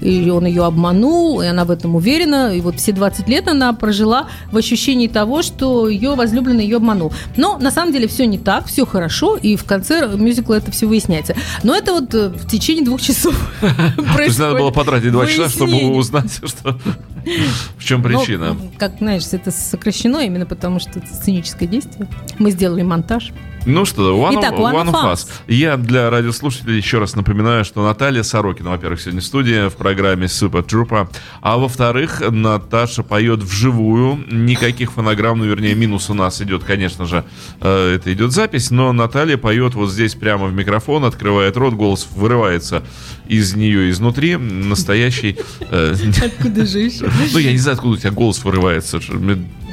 [0.00, 3.72] и он ее обманул, и она в этом уверена, и вот все 20 лет она
[3.72, 7.12] прожила в ощущении того, что ее возлюбленный ее обманул.
[7.36, 10.86] Но на самом деле все не так, все хорошо, и в конце мюзикла это все
[10.86, 11.34] выясняется.
[11.62, 15.48] Но это вот э, в течение двух часов То есть надо было потратить два часа,
[15.48, 16.78] чтобы узнать, что
[17.78, 18.54] в чем причина.
[18.54, 22.08] Ну, как знаешь, это сокращено именно потому, что это сценическое действие.
[22.38, 23.32] Мы сделали монтаж.
[23.64, 25.12] Ну что, One, Итак, One one of of Us.
[25.12, 25.28] Us.
[25.46, 30.26] Я для радиослушателей еще раз напоминаю, что Наталья Сорокина, во-первых, сегодня в студии в программе
[30.26, 31.08] Super Trooper,
[31.40, 37.24] а во-вторых, Наташа поет вживую, никаких фонограмм, ну, вернее, минус у нас идет, конечно же,
[37.60, 42.08] э, это идет запись, но Наталья поет вот здесь прямо в микрофон, открывает рот, голос
[42.16, 42.82] вырывается
[43.28, 45.38] из нее изнутри, настоящий...
[45.70, 45.94] э,
[46.24, 47.08] Откуда же еще?
[47.32, 48.98] ну, я не знаю, откуда у тебя голос вырывается.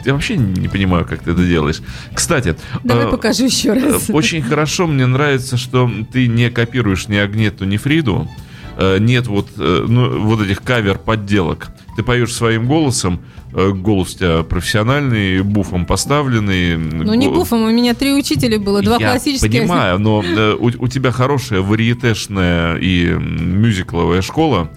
[0.05, 1.81] Я вообще не понимаю, как ты это делаешь.
[2.13, 4.09] Кстати, Давай э, покажу еще э, раз.
[4.09, 8.29] очень хорошо, мне нравится, что ты не копируешь ни Агнету, ни Фриду.
[8.77, 11.71] Э, Нет вот, э, ну, вот этих кавер-подделок.
[11.95, 13.19] Ты поешь своим голосом,
[13.51, 16.77] голос у тебя профессиональный, буфом поставленный.
[16.77, 19.51] Ну, не буфом, у меня три учителя было, два я классических.
[19.51, 20.19] понимаю, но
[20.59, 24.69] у, у тебя хорошая вариетешная и мюзикловая школа.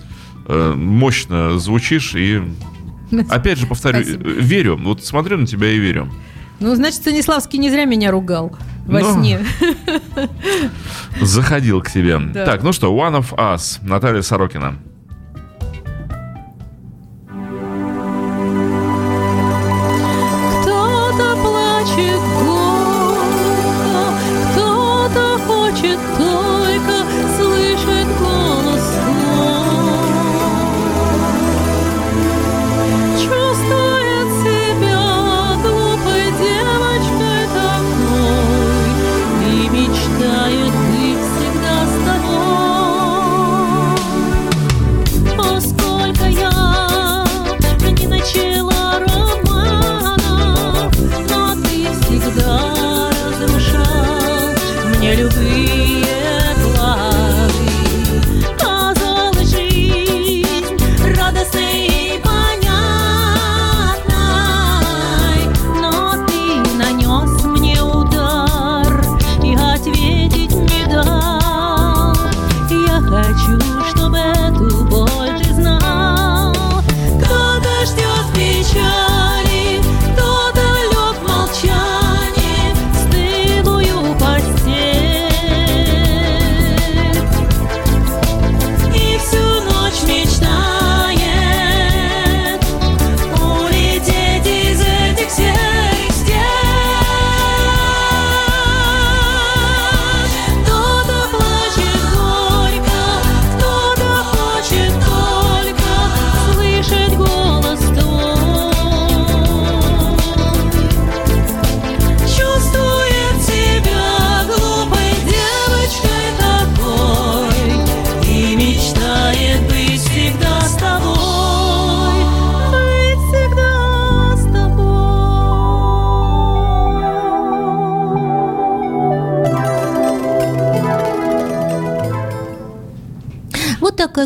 [0.48, 2.42] Мощно звучишь и
[3.28, 4.28] Опять же, повторю, Спасибо.
[4.28, 4.76] э, верю.
[4.82, 6.10] Вот смотрю на тебя и верю.
[6.60, 9.14] Ну, значит, Станиславский не зря меня ругал во Ну.
[9.14, 9.40] сне.
[11.20, 12.18] Заходил к тебе.
[12.18, 12.44] Да.
[12.46, 14.76] Так, ну что, One of Us, Наталья Сорокина.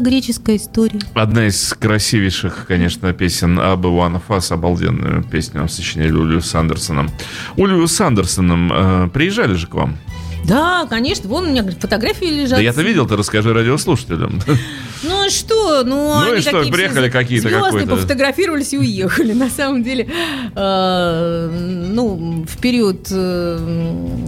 [0.06, 1.00] Греческая история.
[1.14, 4.52] Одна из красивейших, конечно, песен об of Us.
[4.52, 7.10] Обалденную песню сочинили Улью с Андерсоном.
[7.56, 9.98] Улью с Андерсоном э, приезжали же к вам.
[10.44, 12.58] Да, конечно, вон у меня фотографии лежат.
[12.58, 14.40] Да я-то видел, ты расскажи радиослушателям.
[15.02, 15.84] Ну и что?
[15.84, 19.32] Ну, Ну и они что, такие приехали какие-то, звезды, пофотографировались и уехали.
[19.32, 20.08] На самом деле,
[20.54, 21.50] э,
[21.92, 23.58] ну, в период э,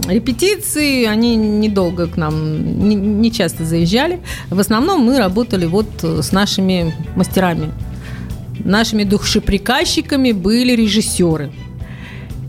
[0.07, 4.19] репетиции они недолго к нам, не, не часто заезжали.
[4.49, 7.71] В основном мы работали вот с нашими мастерами.
[8.63, 11.51] Нашими душеприказчиками были режиссеры.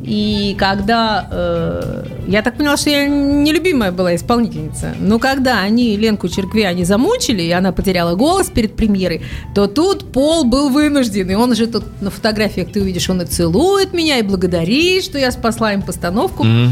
[0.03, 6.29] И когда э, я так поняла, что я нелюбимая была исполнительница, но когда они Ленку
[6.29, 9.23] Черкви они замучили, и она потеряла голос перед премьерой,
[9.55, 13.27] то тут Пол был вынужден, и он же тут на фотографиях ты увидишь, он и
[13.27, 16.45] целует меня, и благодарит, что я спасла им постановку.
[16.45, 16.69] Mm-hmm.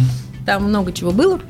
[0.46, 1.40] Там много чего было.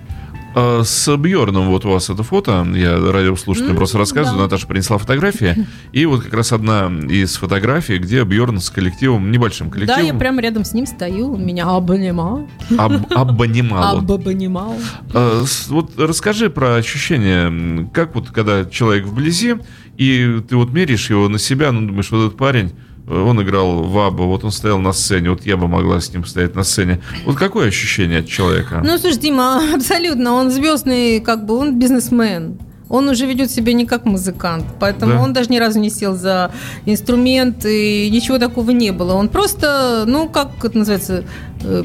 [0.58, 4.44] А, с Бьорном вот у вас это фото, я радиослушателям mm, просто рассказываю, да.
[4.44, 9.70] Наташа принесла фотографии, и вот как раз одна из фотографий, где Бьорн с коллективом, небольшим
[9.70, 10.02] коллективом.
[10.02, 12.48] Да, я прямо рядом с ним стою, меня обнимал.
[12.76, 13.98] Об, обнимал.
[14.18, 14.74] Обнимал.
[15.14, 19.56] А, вот расскажи про ощущения, как вот когда человек вблизи,
[19.96, 22.72] и ты вот меряешь его на себя, ну думаешь, вот этот парень
[23.08, 26.24] он играл в Абба, вот он стоял на сцене, вот я бы могла с ним
[26.24, 27.00] стоять на сцене.
[27.24, 28.82] Вот какое ощущение от человека?
[28.84, 33.86] Ну, слушай, Дима, абсолютно, он звездный, как бы, он бизнесмен он уже ведет себя не
[33.86, 35.20] как музыкант, поэтому да.
[35.20, 36.50] он даже ни разу не сел за
[36.86, 39.12] инструмент, и ничего такого не было.
[39.12, 41.24] Он просто, ну, как это называется,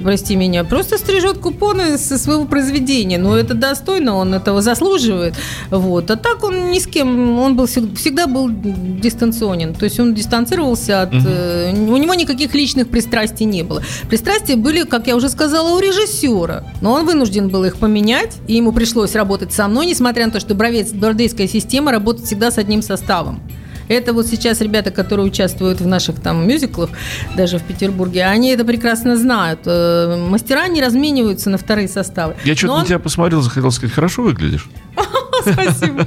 [0.04, 3.18] прости меня, просто стрижет купоны со своего произведения.
[3.18, 5.36] Но это достойно, он этого заслуживает.
[5.70, 6.12] Вот.
[6.12, 9.74] А так он ни с кем, он был всегда был дистанционен.
[9.74, 11.14] То есть он дистанцировался от...
[11.14, 11.94] Угу.
[11.94, 13.84] у него никаких личных пристрастий не было.
[14.10, 16.64] Пристрастия были, как я уже сказала, у режиссера.
[16.82, 20.40] Но он вынужден был их поменять, и ему пришлось работать со мной, несмотря на то,
[20.40, 23.42] что Бровец бордейская система работает всегда с одним составом.
[23.88, 26.90] Это вот сейчас ребята, которые участвуют в наших там мюзиклах,
[27.36, 29.62] даже в Петербурге, они это прекрасно знают.
[29.66, 32.36] Э, мастера не размениваются на вторые составы.
[32.44, 34.70] Я что-то на тебя посмотрел, захотел сказать, хорошо выглядишь.
[35.52, 36.06] Спасибо.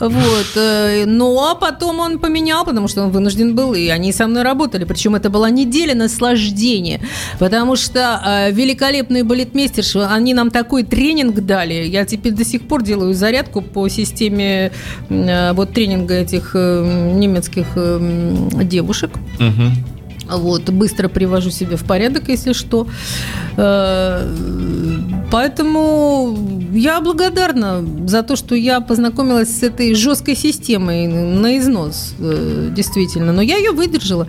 [0.00, 0.46] Вот.
[0.56, 4.84] Э, а потом он поменял, потому что он вынужден был, и они со мной работали.
[4.84, 7.00] Причем это была неделя наслаждения,
[7.38, 11.86] потому что э, великолепные балетмейстерши, они нам такой тренинг дали.
[11.86, 14.72] Я теперь до сих пор делаю зарядку по системе
[15.08, 17.66] э, вот тренинга этих немецких
[18.64, 19.10] девушек.
[19.38, 19.94] Угу.
[20.28, 22.86] Вот, быстро привожу себя в порядок, если что.
[23.56, 24.26] Э,
[25.30, 26.38] поэтому
[26.72, 33.32] я благодарна за то, что я познакомилась с этой жесткой системой на износ, э, действительно.
[33.32, 34.26] Но я ее выдержала.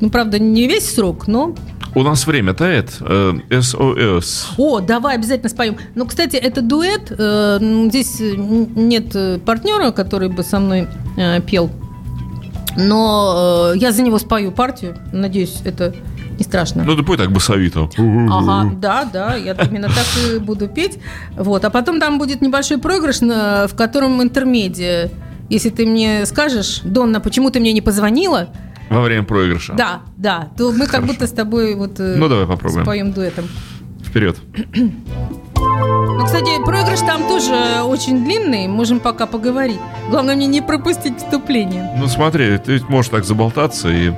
[0.00, 1.54] Ну, правда, не весь срок, но
[1.94, 2.90] у нас время тает.
[2.90, 4.46] СОС.
[4.50, 5.76] Э, О, давай обязательно споем.
[5.94, 7.08] Ну, кстати, это дуэт.
[7.10, 10.88] Здесь нет партнера, который бы со мной
[11.46, 11.70] пел.
[12.76, 14.96] Но э, я за него спою партию.
[15.12, 15.94] Надеюсь, это
[16.38, 16.84] не страшно.
[16.84, 17.88] Ну, ты пой так басовито.
[17.96, 20.98] Ага, да, да, я именно так и буду петь.
[21.36, 25.10] Вот, а потом там будет небольшой проигрыш, в котором интермедия.
[25.48, 28.48] Если ты мне скажешь, Донна, почему ты мне не позвонила?
[28.90, 29.74] Во время проигрыша.
[29.74, 30.92] Да, да, то мы Хорошо.
[30.92, 32.84] как будто с тобой вот э, ну, давай попробуем.
[32.84, 33.46] споем дуэтом.
[34.04, 34.36] Вперед.
[35.56, 39.80] Ну, кстати, проигрыш там тоже очень длинный, можем пока поговорить.
[40.10, 41.94] Главное мне не пропустить вступление.
[41.98, 44.12] Ну смотри, ты ведь можешь так заболтаться и...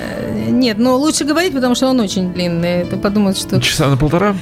[0.00, 2.84] Э, нет, ну лучше говорить, потому что он очень длинный.
[2.84, 3.60] Ты подумаешь, что...
[3.60, 4.34] Часа на полтора?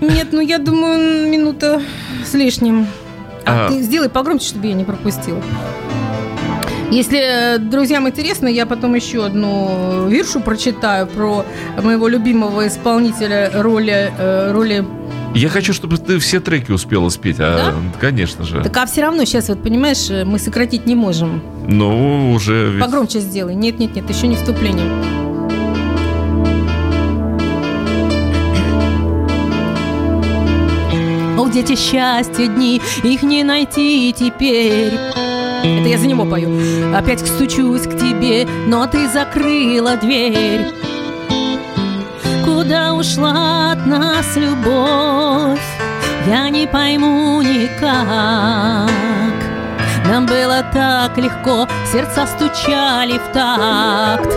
[0.00, 1.82] Нет, ну я думаю, минута
[2.24, 2.86] с лишним.
[3.44, 3.68] А, а...
[3.68, 5.42] ты сделай погромче, чтобы я не пропустила.
[6.90, 11.44] Если друзьям интересно, я потом еще одну виршу прочитаю про
[11.82, 14.84] моего любимого исполнителя роли, э, роли
[15.32, 17.98] я хочу, чтобы ты все треки успела спеть, а, да?
[18.00, 18.62] конечно же.
[18.64, 21.40] Так а все равно сейчас, вот понимаешь, мы сократить не можем.
[21.68, 22.72] Ну, уже...
[22.72, 22.80] Ведь...
[22.80, 23.54] Погромче сделай.
[23.54, 24.90] Нет, нет, нет, еще не вступление.
[31.38, 34.94] О, дети счастья дни, их не найти теперь.
[35.62, 36.50] Это я за него пою.
[36.94, 40.66] Опять стучусь к тебе, но ты закрыла дверь.
[42.44, 45.60] Куда ушла от нас любовь,
[46.26, 48.90] я не пойму никак.
[50.06, 54.36] Нам было так легко, сердца стучали в такт.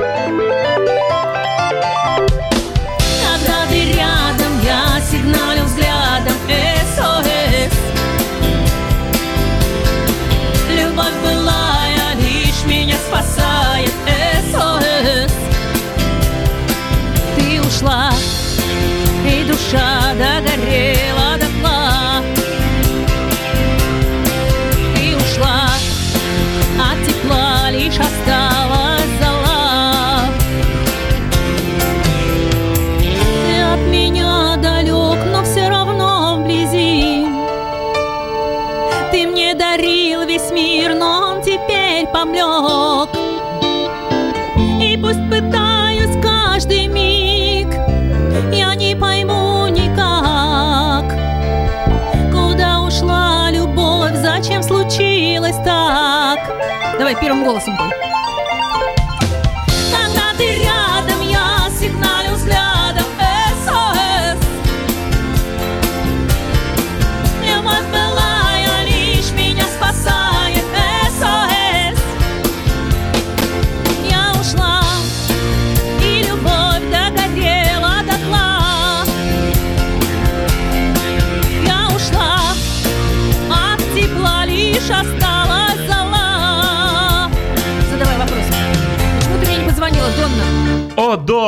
[57.24, 57.78] Случилось так.
[57.78, 58.13] Давай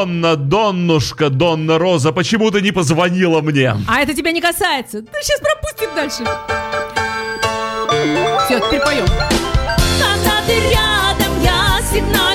[0.06, 3.76] Донна, Доннушка, Донна Роза, почему ты не позвонила мне?
[3.88, 5.02] А это тебя не касается.
[5.02, 6.24] Ты сейчас пропустим дальше.
[8.46, 9.06] Все, теперь поем.
[9.08, 12.35] Когда ты рядом, я сигналю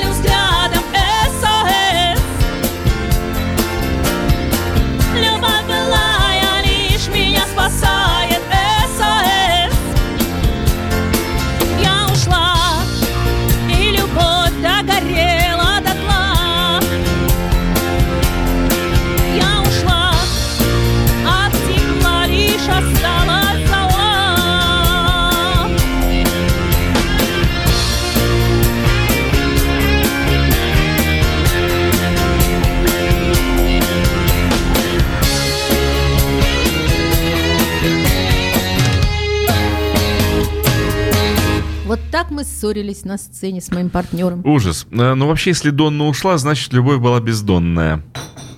[42.61, 44.43] так мы ссорились на сцене с моим партнером.
[44.45, 44.87] Ужас.
[44.91, 48.03] Э, Ну, вообще, если Донна ушла, значит, любовь была бездонная.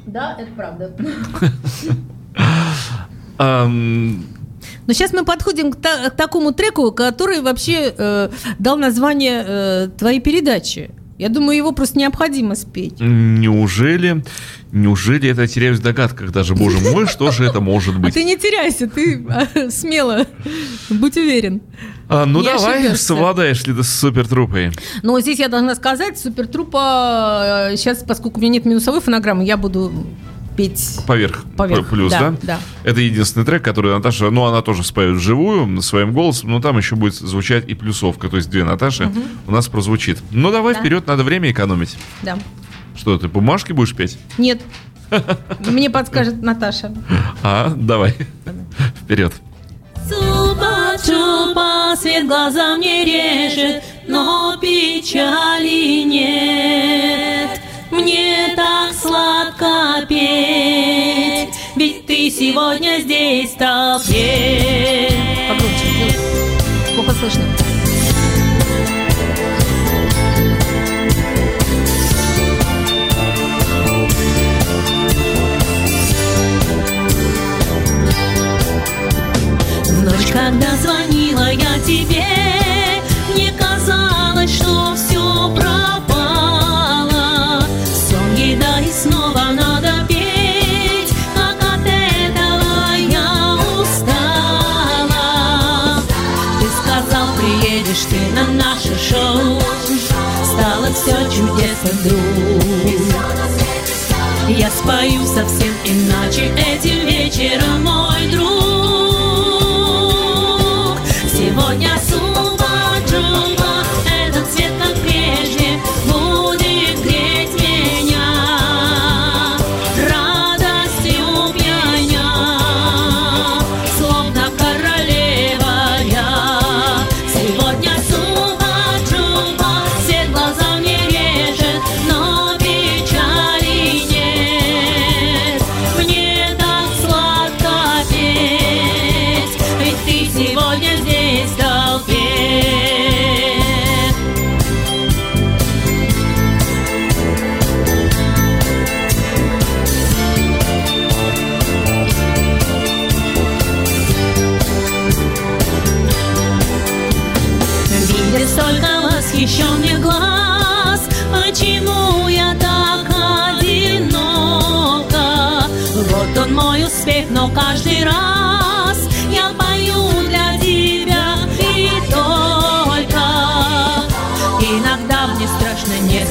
[0.07, 0.95] Да, это правда.
[4.87, 9.89] Но сейчас мы подходим к, та- к такому треку, который вообще э, дал название э,
[9.97, 10.91] твоей передачи.
[11.23, 13.01] Я думаю, его просто необходимо спеть.
[13.01, 14.25] неужели,
[14.73, 18.15] неужели это я теряюсь в догадках даже, боже мой, что же это может А быть?
[18.15, 20.27] ты не теряйся, ты а, смело,
[20.91, 21.61] будь уверен.
[22.09, 23.05] А, ну не давай, ошибешься.
[23.05, 24.73] совладаешь ли ты с супертрупой?
[25.03, 29.57] Но здесь я должна сказать, супертрупа, э, сейчас, поскольку у меня нет минусовой фонограммы, я
[29.57, 29.93] буду
[30.57, 32.37] петь Поверх, Поверх, плюс, да, да?
[32.43, 32.59] да.
[32.85, 36.95] Это единственный трек, который Наташа, ну, она тоже споет вживую своим голосом, но там еще
[36.97, 39.11] будет звучать и плюсовка, то есть две Наташи
[39.47, 40.19] у нас прозвучит.
[40.31, 40.81] Ну, давай Да.
[40.81, 41.97] вперед, надо время экономить.
[42.23, 42.39] Да.
[42.97, 44.19] Что, ты бумажки будешь петь?
[44.39, 44.61] Нет.
[45.67, 46.93] Мне подскажет Наташа.
[47.43, 48.15] А, давай.
[49.03, 49.33] Вперед.
[50.09, 57.62] Чупа-чупа, свет глазам не режет, но печали нет.
[57.93, 65.13] Мне так сладко петь, ведь ты сегодня здесь стал петь.
[65.47, 66.17] Погромче.
[66.95, 67.62] Плохо слышно.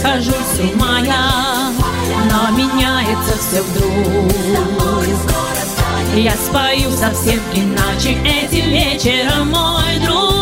[0.01, 1.71] Схожу с ума я,
[2.31, 4.31] но меняется все вдруг.
[6.15, 10.40] Я спою совсем иначе этим вечером, мой друг.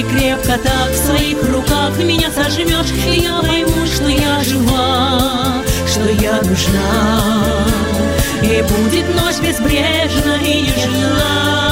[0.00, 6.08] И крепко так в своих руках меня сожмешь И я пойму, что я жива, что
[6.08, 7.66] я нужна.
[8.42, 11.69] И будет ночь безбрежна и нежна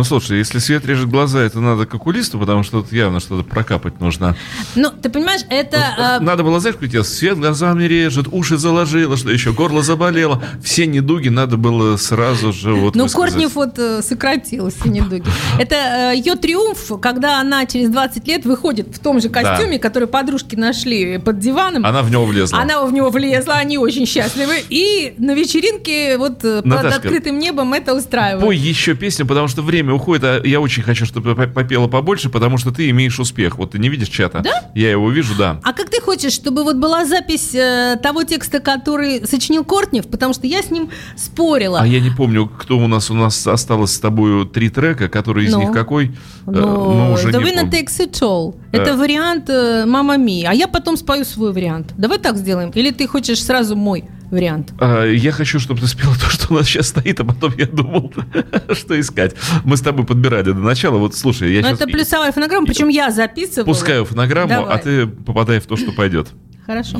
[0.00, 3.46] Ну, слушай, если свет режет глаза, это надо к окулисту, потому что тут явно что-то
[3.46, 4.34] прокапать нужно.
[4.74, 5.76] Ну, ты понимаешь, это...
[5.98, 9.82] а, Надо было, знаешь, как я свет глаза мне режет, уши заложило, что еще, горло
[9.82, 10.42] заболело.
[10.64, 13.08] Все недуги надо было сразу же вот Ну.
[13.10, 15.26] Кортнев вот э, сократил все недуги.
[15.58, 20.56] Это ее триумф, когда она через 20 лет выходит в том же костюме, который подружки
[20.56, 21.84] нашли под диваном.
[21.84, 22.58] Она в него влезла.
[22.58, 24.64] Она в него влезла, они очень счастливы.
[24.70, 28.42] И на вечеринке вот э, под открытым небом это устраивает.
[28.42, 32.28] Пой еще песню, потому что время уходит, а я очень хочу, чтобы ты попела побольше,
[32.30, 33.58] потому что ты имеешь успех.
[33.58, 34.40] Вот ты не видишь чата?
[34.40, 34.70] Да?
[34.74, 35.60] Я его вижу, да.
[35.62, 40.06] А как ты хочешь, чтобы вот была запись э, того текста, который сочинил Кортнев?
[40.06, 41.80] Потому что я с ним спорила.
[41.80, 43.10] А я не помню, кто у нас.
[43.10, 45.60] У нас осталось с тобой три трека, который из Ну.
[45.60, 46.06] них какой.
[46.06, 46.10] Э,
[46.46, 47.72] Но ну, уже The не Winner помню.
[47.72, 48.54] Takes It All.
[48.72, 48.96] Это Да.
[48.96, 50.44] вариант э, Мама Ми.
[50.44, 51.94] А я потом спою свой вариант.
[51.96, 52.70] Давай так сделаем.
[52.70, 54.72] Или ты хочешь сразу мой вариант?
[54.80, 57.66] А, Я хочу, чтобы ты спела то, что у нас сейчас стоит, а потом я
[57.66, 58.12] думал,
[58.72, 59.34] что искать.
[59.64, 60.98] Мы с тобой подбирали до начала.
[60.98, 63.66] Вот слушай, я Ну, сейчас это плюсовая фонограмма, причем я записывала.
[63.66, 64.74] пускаю фонограмму, Давай.
[64.74, 66.28] а ты попадай в то, что пойдет.
[66.66, 66.98] Хорошо.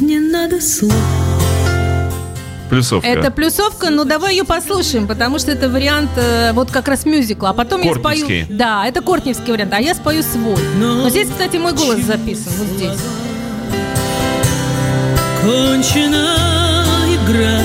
[0.00, 0.92] Не надо слов
[2.70, 3.06] Плюсовка.
[3.06, 7.50] Это плюсовка, ну давай ее послушаем, потому что это вариант э, вот как раз мюзикла.
[7.50, 8.46] А потом я спою...
[8.48, 10.56] Да, это кортневский вариант, а я спою свой.
[10.78, 12.98] Но Но здесь, кстати, мой голос записан, вот здесь.
[15.42, 17.58] Кончена игра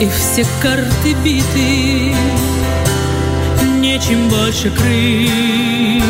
[0.00, 2.16] И все карты биты.
[3.78, 6.02] Нечем больше крыть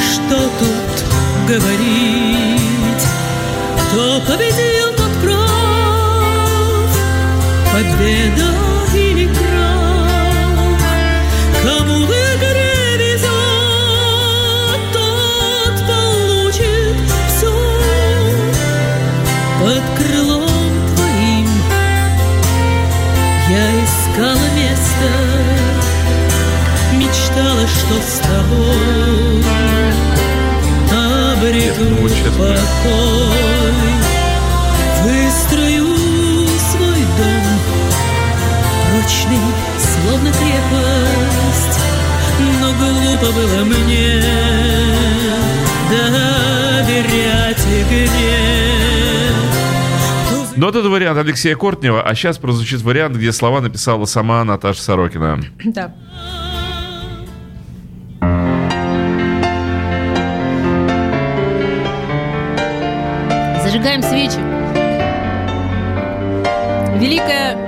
[0.00, 1.04] Что тут
[1.46, 3.06] говорить.
[3.76, 5.36] Кто победил, тот прав.
[7.74, 8.65] Победа
[27.86, 29.44] что с тобой.
[31.32, 32.08] Обрету ну
[32.38, 32.66] покой.
[35.04, 35.86] Выстрою
[36.70, 37.46] свой дом.
[38.90, 39.38] Прочный,
[39.78, 41.78] словно крепость.
[42.60, 44.22] Но глупо было мне
[45.90, 48.66] Доверять игре.
[50.56, 54.80] Ну, вот это вариант Алексея Кортнева, а сейчас прозвучит вариант, где слова написала сама Наташа
[54.80, 55.38] Сорокина.
[55.64, 55.94] Да.
[63.76, 64.38] Зажигаем свечи.
[66.98, 67.58] Великая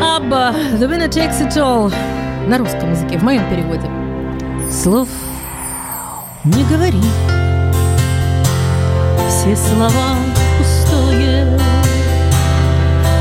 [0.00, 1.92] Абба, The Winner Takes It All.
[2.48, 3.90] На русском языке, в моем переводе.
[4.70, 5.08] Слов
[6.44, 7.02] не говори.
[9.28, 10.16] Все слова
[10.56, 11.58] пустое.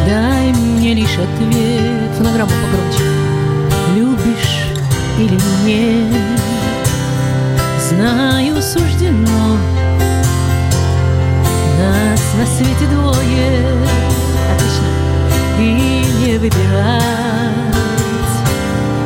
[0.08, 2.12] Дай мне лишь ответ.
[2.18, 3.04] Фонограмму погромче.
[3.98, 4.64] Любишь
[5.20, 6.40] или нет?
[7.90, 9.58] Знаю, суждено
[12.36, 13.78] На свете двое.
[14.54, 14.88] Отлично.
[15.60, 17.54] И не выбирать.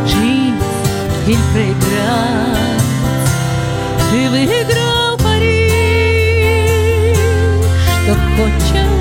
[0.05, 0.53] Жить
[1.27, 2.57] или проиграть.
[4.09, 7.13] Ты выиграл пари
[8.03, 8.96] Что хочешь,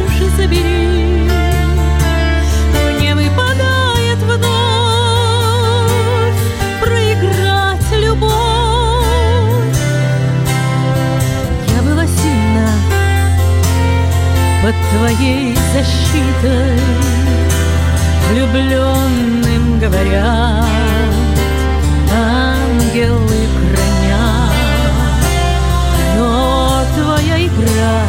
[15.17, 16.79] твоей защитой,
[18.29, 20.65] влюбленным говорят,
[22.13, 24.53] ангелы хранят,
[26.17, 28.03] но твоя игра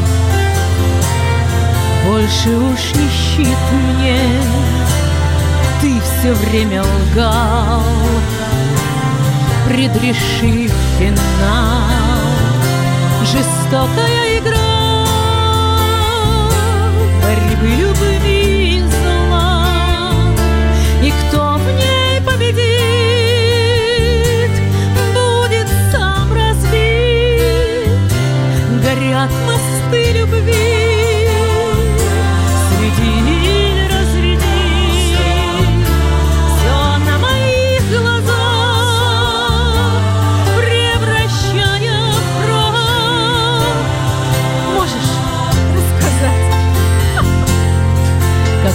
[2.05, 4.19] больше уж не щит мне,
[6.19, 7.83] все время лгал,
[9.67, 11.83] предрешив финал.
[13.23, 14.76] Жестокая игра
[17.27, 18.36] борьбы любви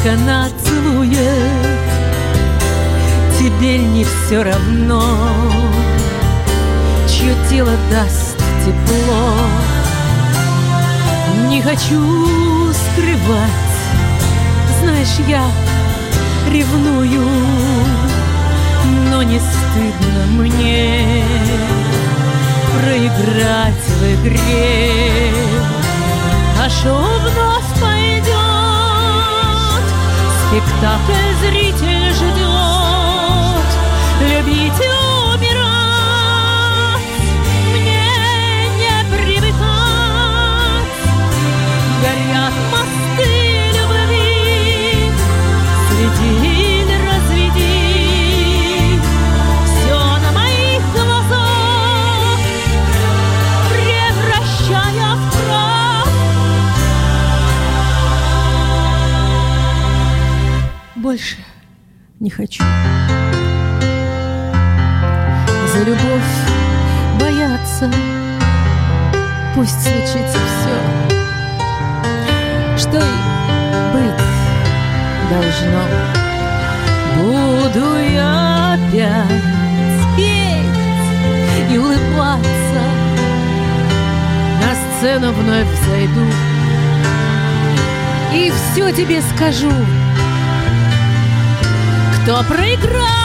[0.02, 1.18] как она целует,
[3.38, 5.02] тебе не все равно,
[7.08, 9.34] чье тело даст тепло.
[11.48, 13.74] Не хочу скрывать,
[14.80, 15.44] знаешь, я
[16.50, 17.28] ревную,
[19.10, 21.24] но не стыдно мне
[22.80, 25.32] проиграть в игре.
[26.64, 26.68] А
[30.52, 31.51] Ik dacht,
[61.12, 61.36] Больше
[62.20, 62.64] не хочу.
[65.70, 66.32] За любовь
[67.20, 67.90] бояться,
[69.54, 70.76] пусть случится все,
[72.78, 73.18] что и
[73.92, 74.24] быть
[75.28, 75.84] должно.
[77.18, 79.42] Буду я опять
[80.16, 82.82] петь и улыбаться,
[84.62, 86.26] на сцену вновь зайду
[88.32, 89.70] и все тебе скажу.
[92.22, 93.21] Кто проиграл,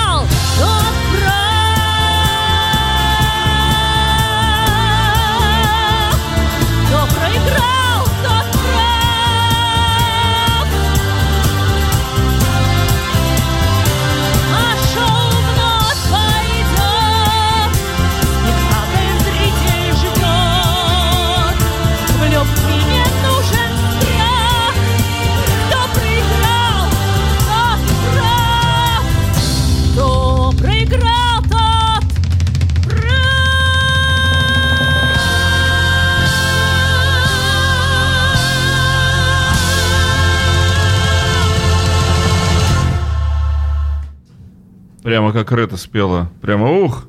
[45.07, 46.29] Прямо как Рета спела.
[46.41, 47.07] Прямо ух!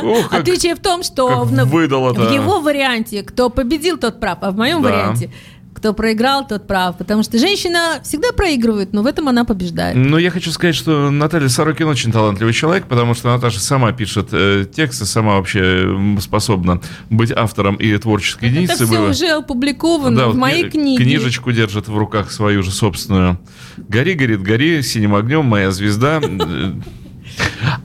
[0.00, 4.52] Ух, как, Отличие в том, что в, в его варианте кто победил, тот прав, а
[4.52, 4.90] в моем Да.
[4.90, 5.32] варианте
[5.74, 6.96] кто проиграл, тот прав.
[6.98, 9.96] Потому что женщина всегда проигрывает, но в этом она побеждает.
[9.96, 14.28] Но я хочу сказать, что Наталья Сорокин очень талантливый человек, потому что Наташа сама пишет
[14.32, 15.88] э, тексты, сама вообще
[16.20, 18.84] способна быть автором и творческой Это единицы.
[18.84, 19.08] все было.
[19.10, 21.02] уже опубликовано Да, в вот моей кни- книге.
[21.02, 23.40] Книжечку держит в руках свою же собственную.
[23.78, 26.20] Гори, горит, гори, синим огнем, моя звезда.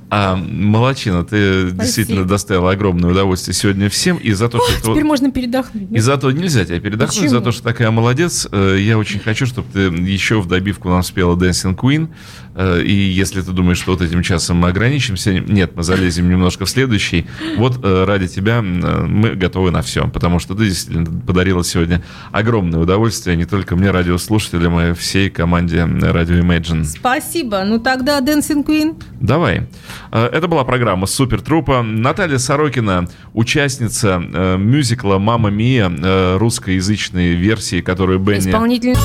[0.09, 4.17] А, молодчина, ты действительно доставила огромное удовольствие сегодня всем.
[4.17, 5.91] И за то, что ты- Теперь можно передохнуть.
[5.91, 7.29] и за то нельзя тебя передохнуть, Почему?
[7.29, 8.47] за то, что такая молодец.
[8.51, 12.07] Э, Я очень хочу, чтобы ты еще в добивку нам спела Dancing Queen.
[12.55, 16.65] Э, И если ты думаешь, что вот этим часом мы ограничимся, нет, мы залезем немножко
[16.65, 17.27] в следующий.
[17.57, 22.01] Вот э, ради тебя э, мы готовы на все, потому что ты действительно подарила сегодня
[22.31, 26.85] огромное удовольствие не только мне, радиослушателям, а и всей команде Radio Imagine.
[26.85, 27.63] Спасибо.
[27.65, 29.01] Ну тогда Dancing Queen.
[29.19, 29.67] Давай.
[30.11, 31.81] Это была программа Супер Трупа.
[31.81, 34.17] Наталья Сорокина, участница
[34.57, 38.49] мюзикла Мама Мия, русскоязычной версии, которую Бенни...
[38.49, 38.95] Исполнитель.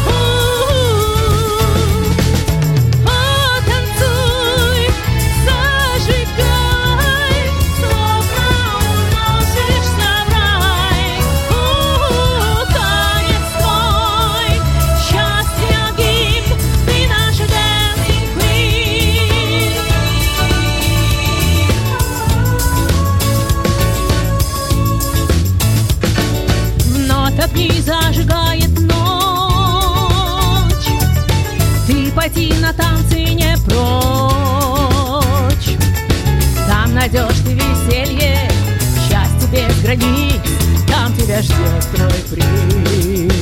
[39.90, 40.40] границ,
[40.86, 43.32] там тебя ждет твой приз.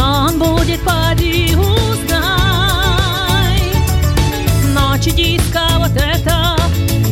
[0.00, 2.92] Он будет поди узнай,
[4.74, 6.56] ночи диска вот это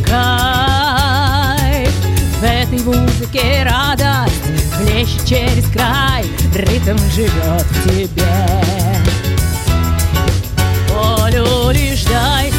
[0.05, 1.91] кайф.
[2.39, 4.41] В этой музыке радость
[4.77, 6.23] хлещет через край,
[6.55, 8.63] ритм живет в тебе.
[10.87, 12.53] Полю лишь дай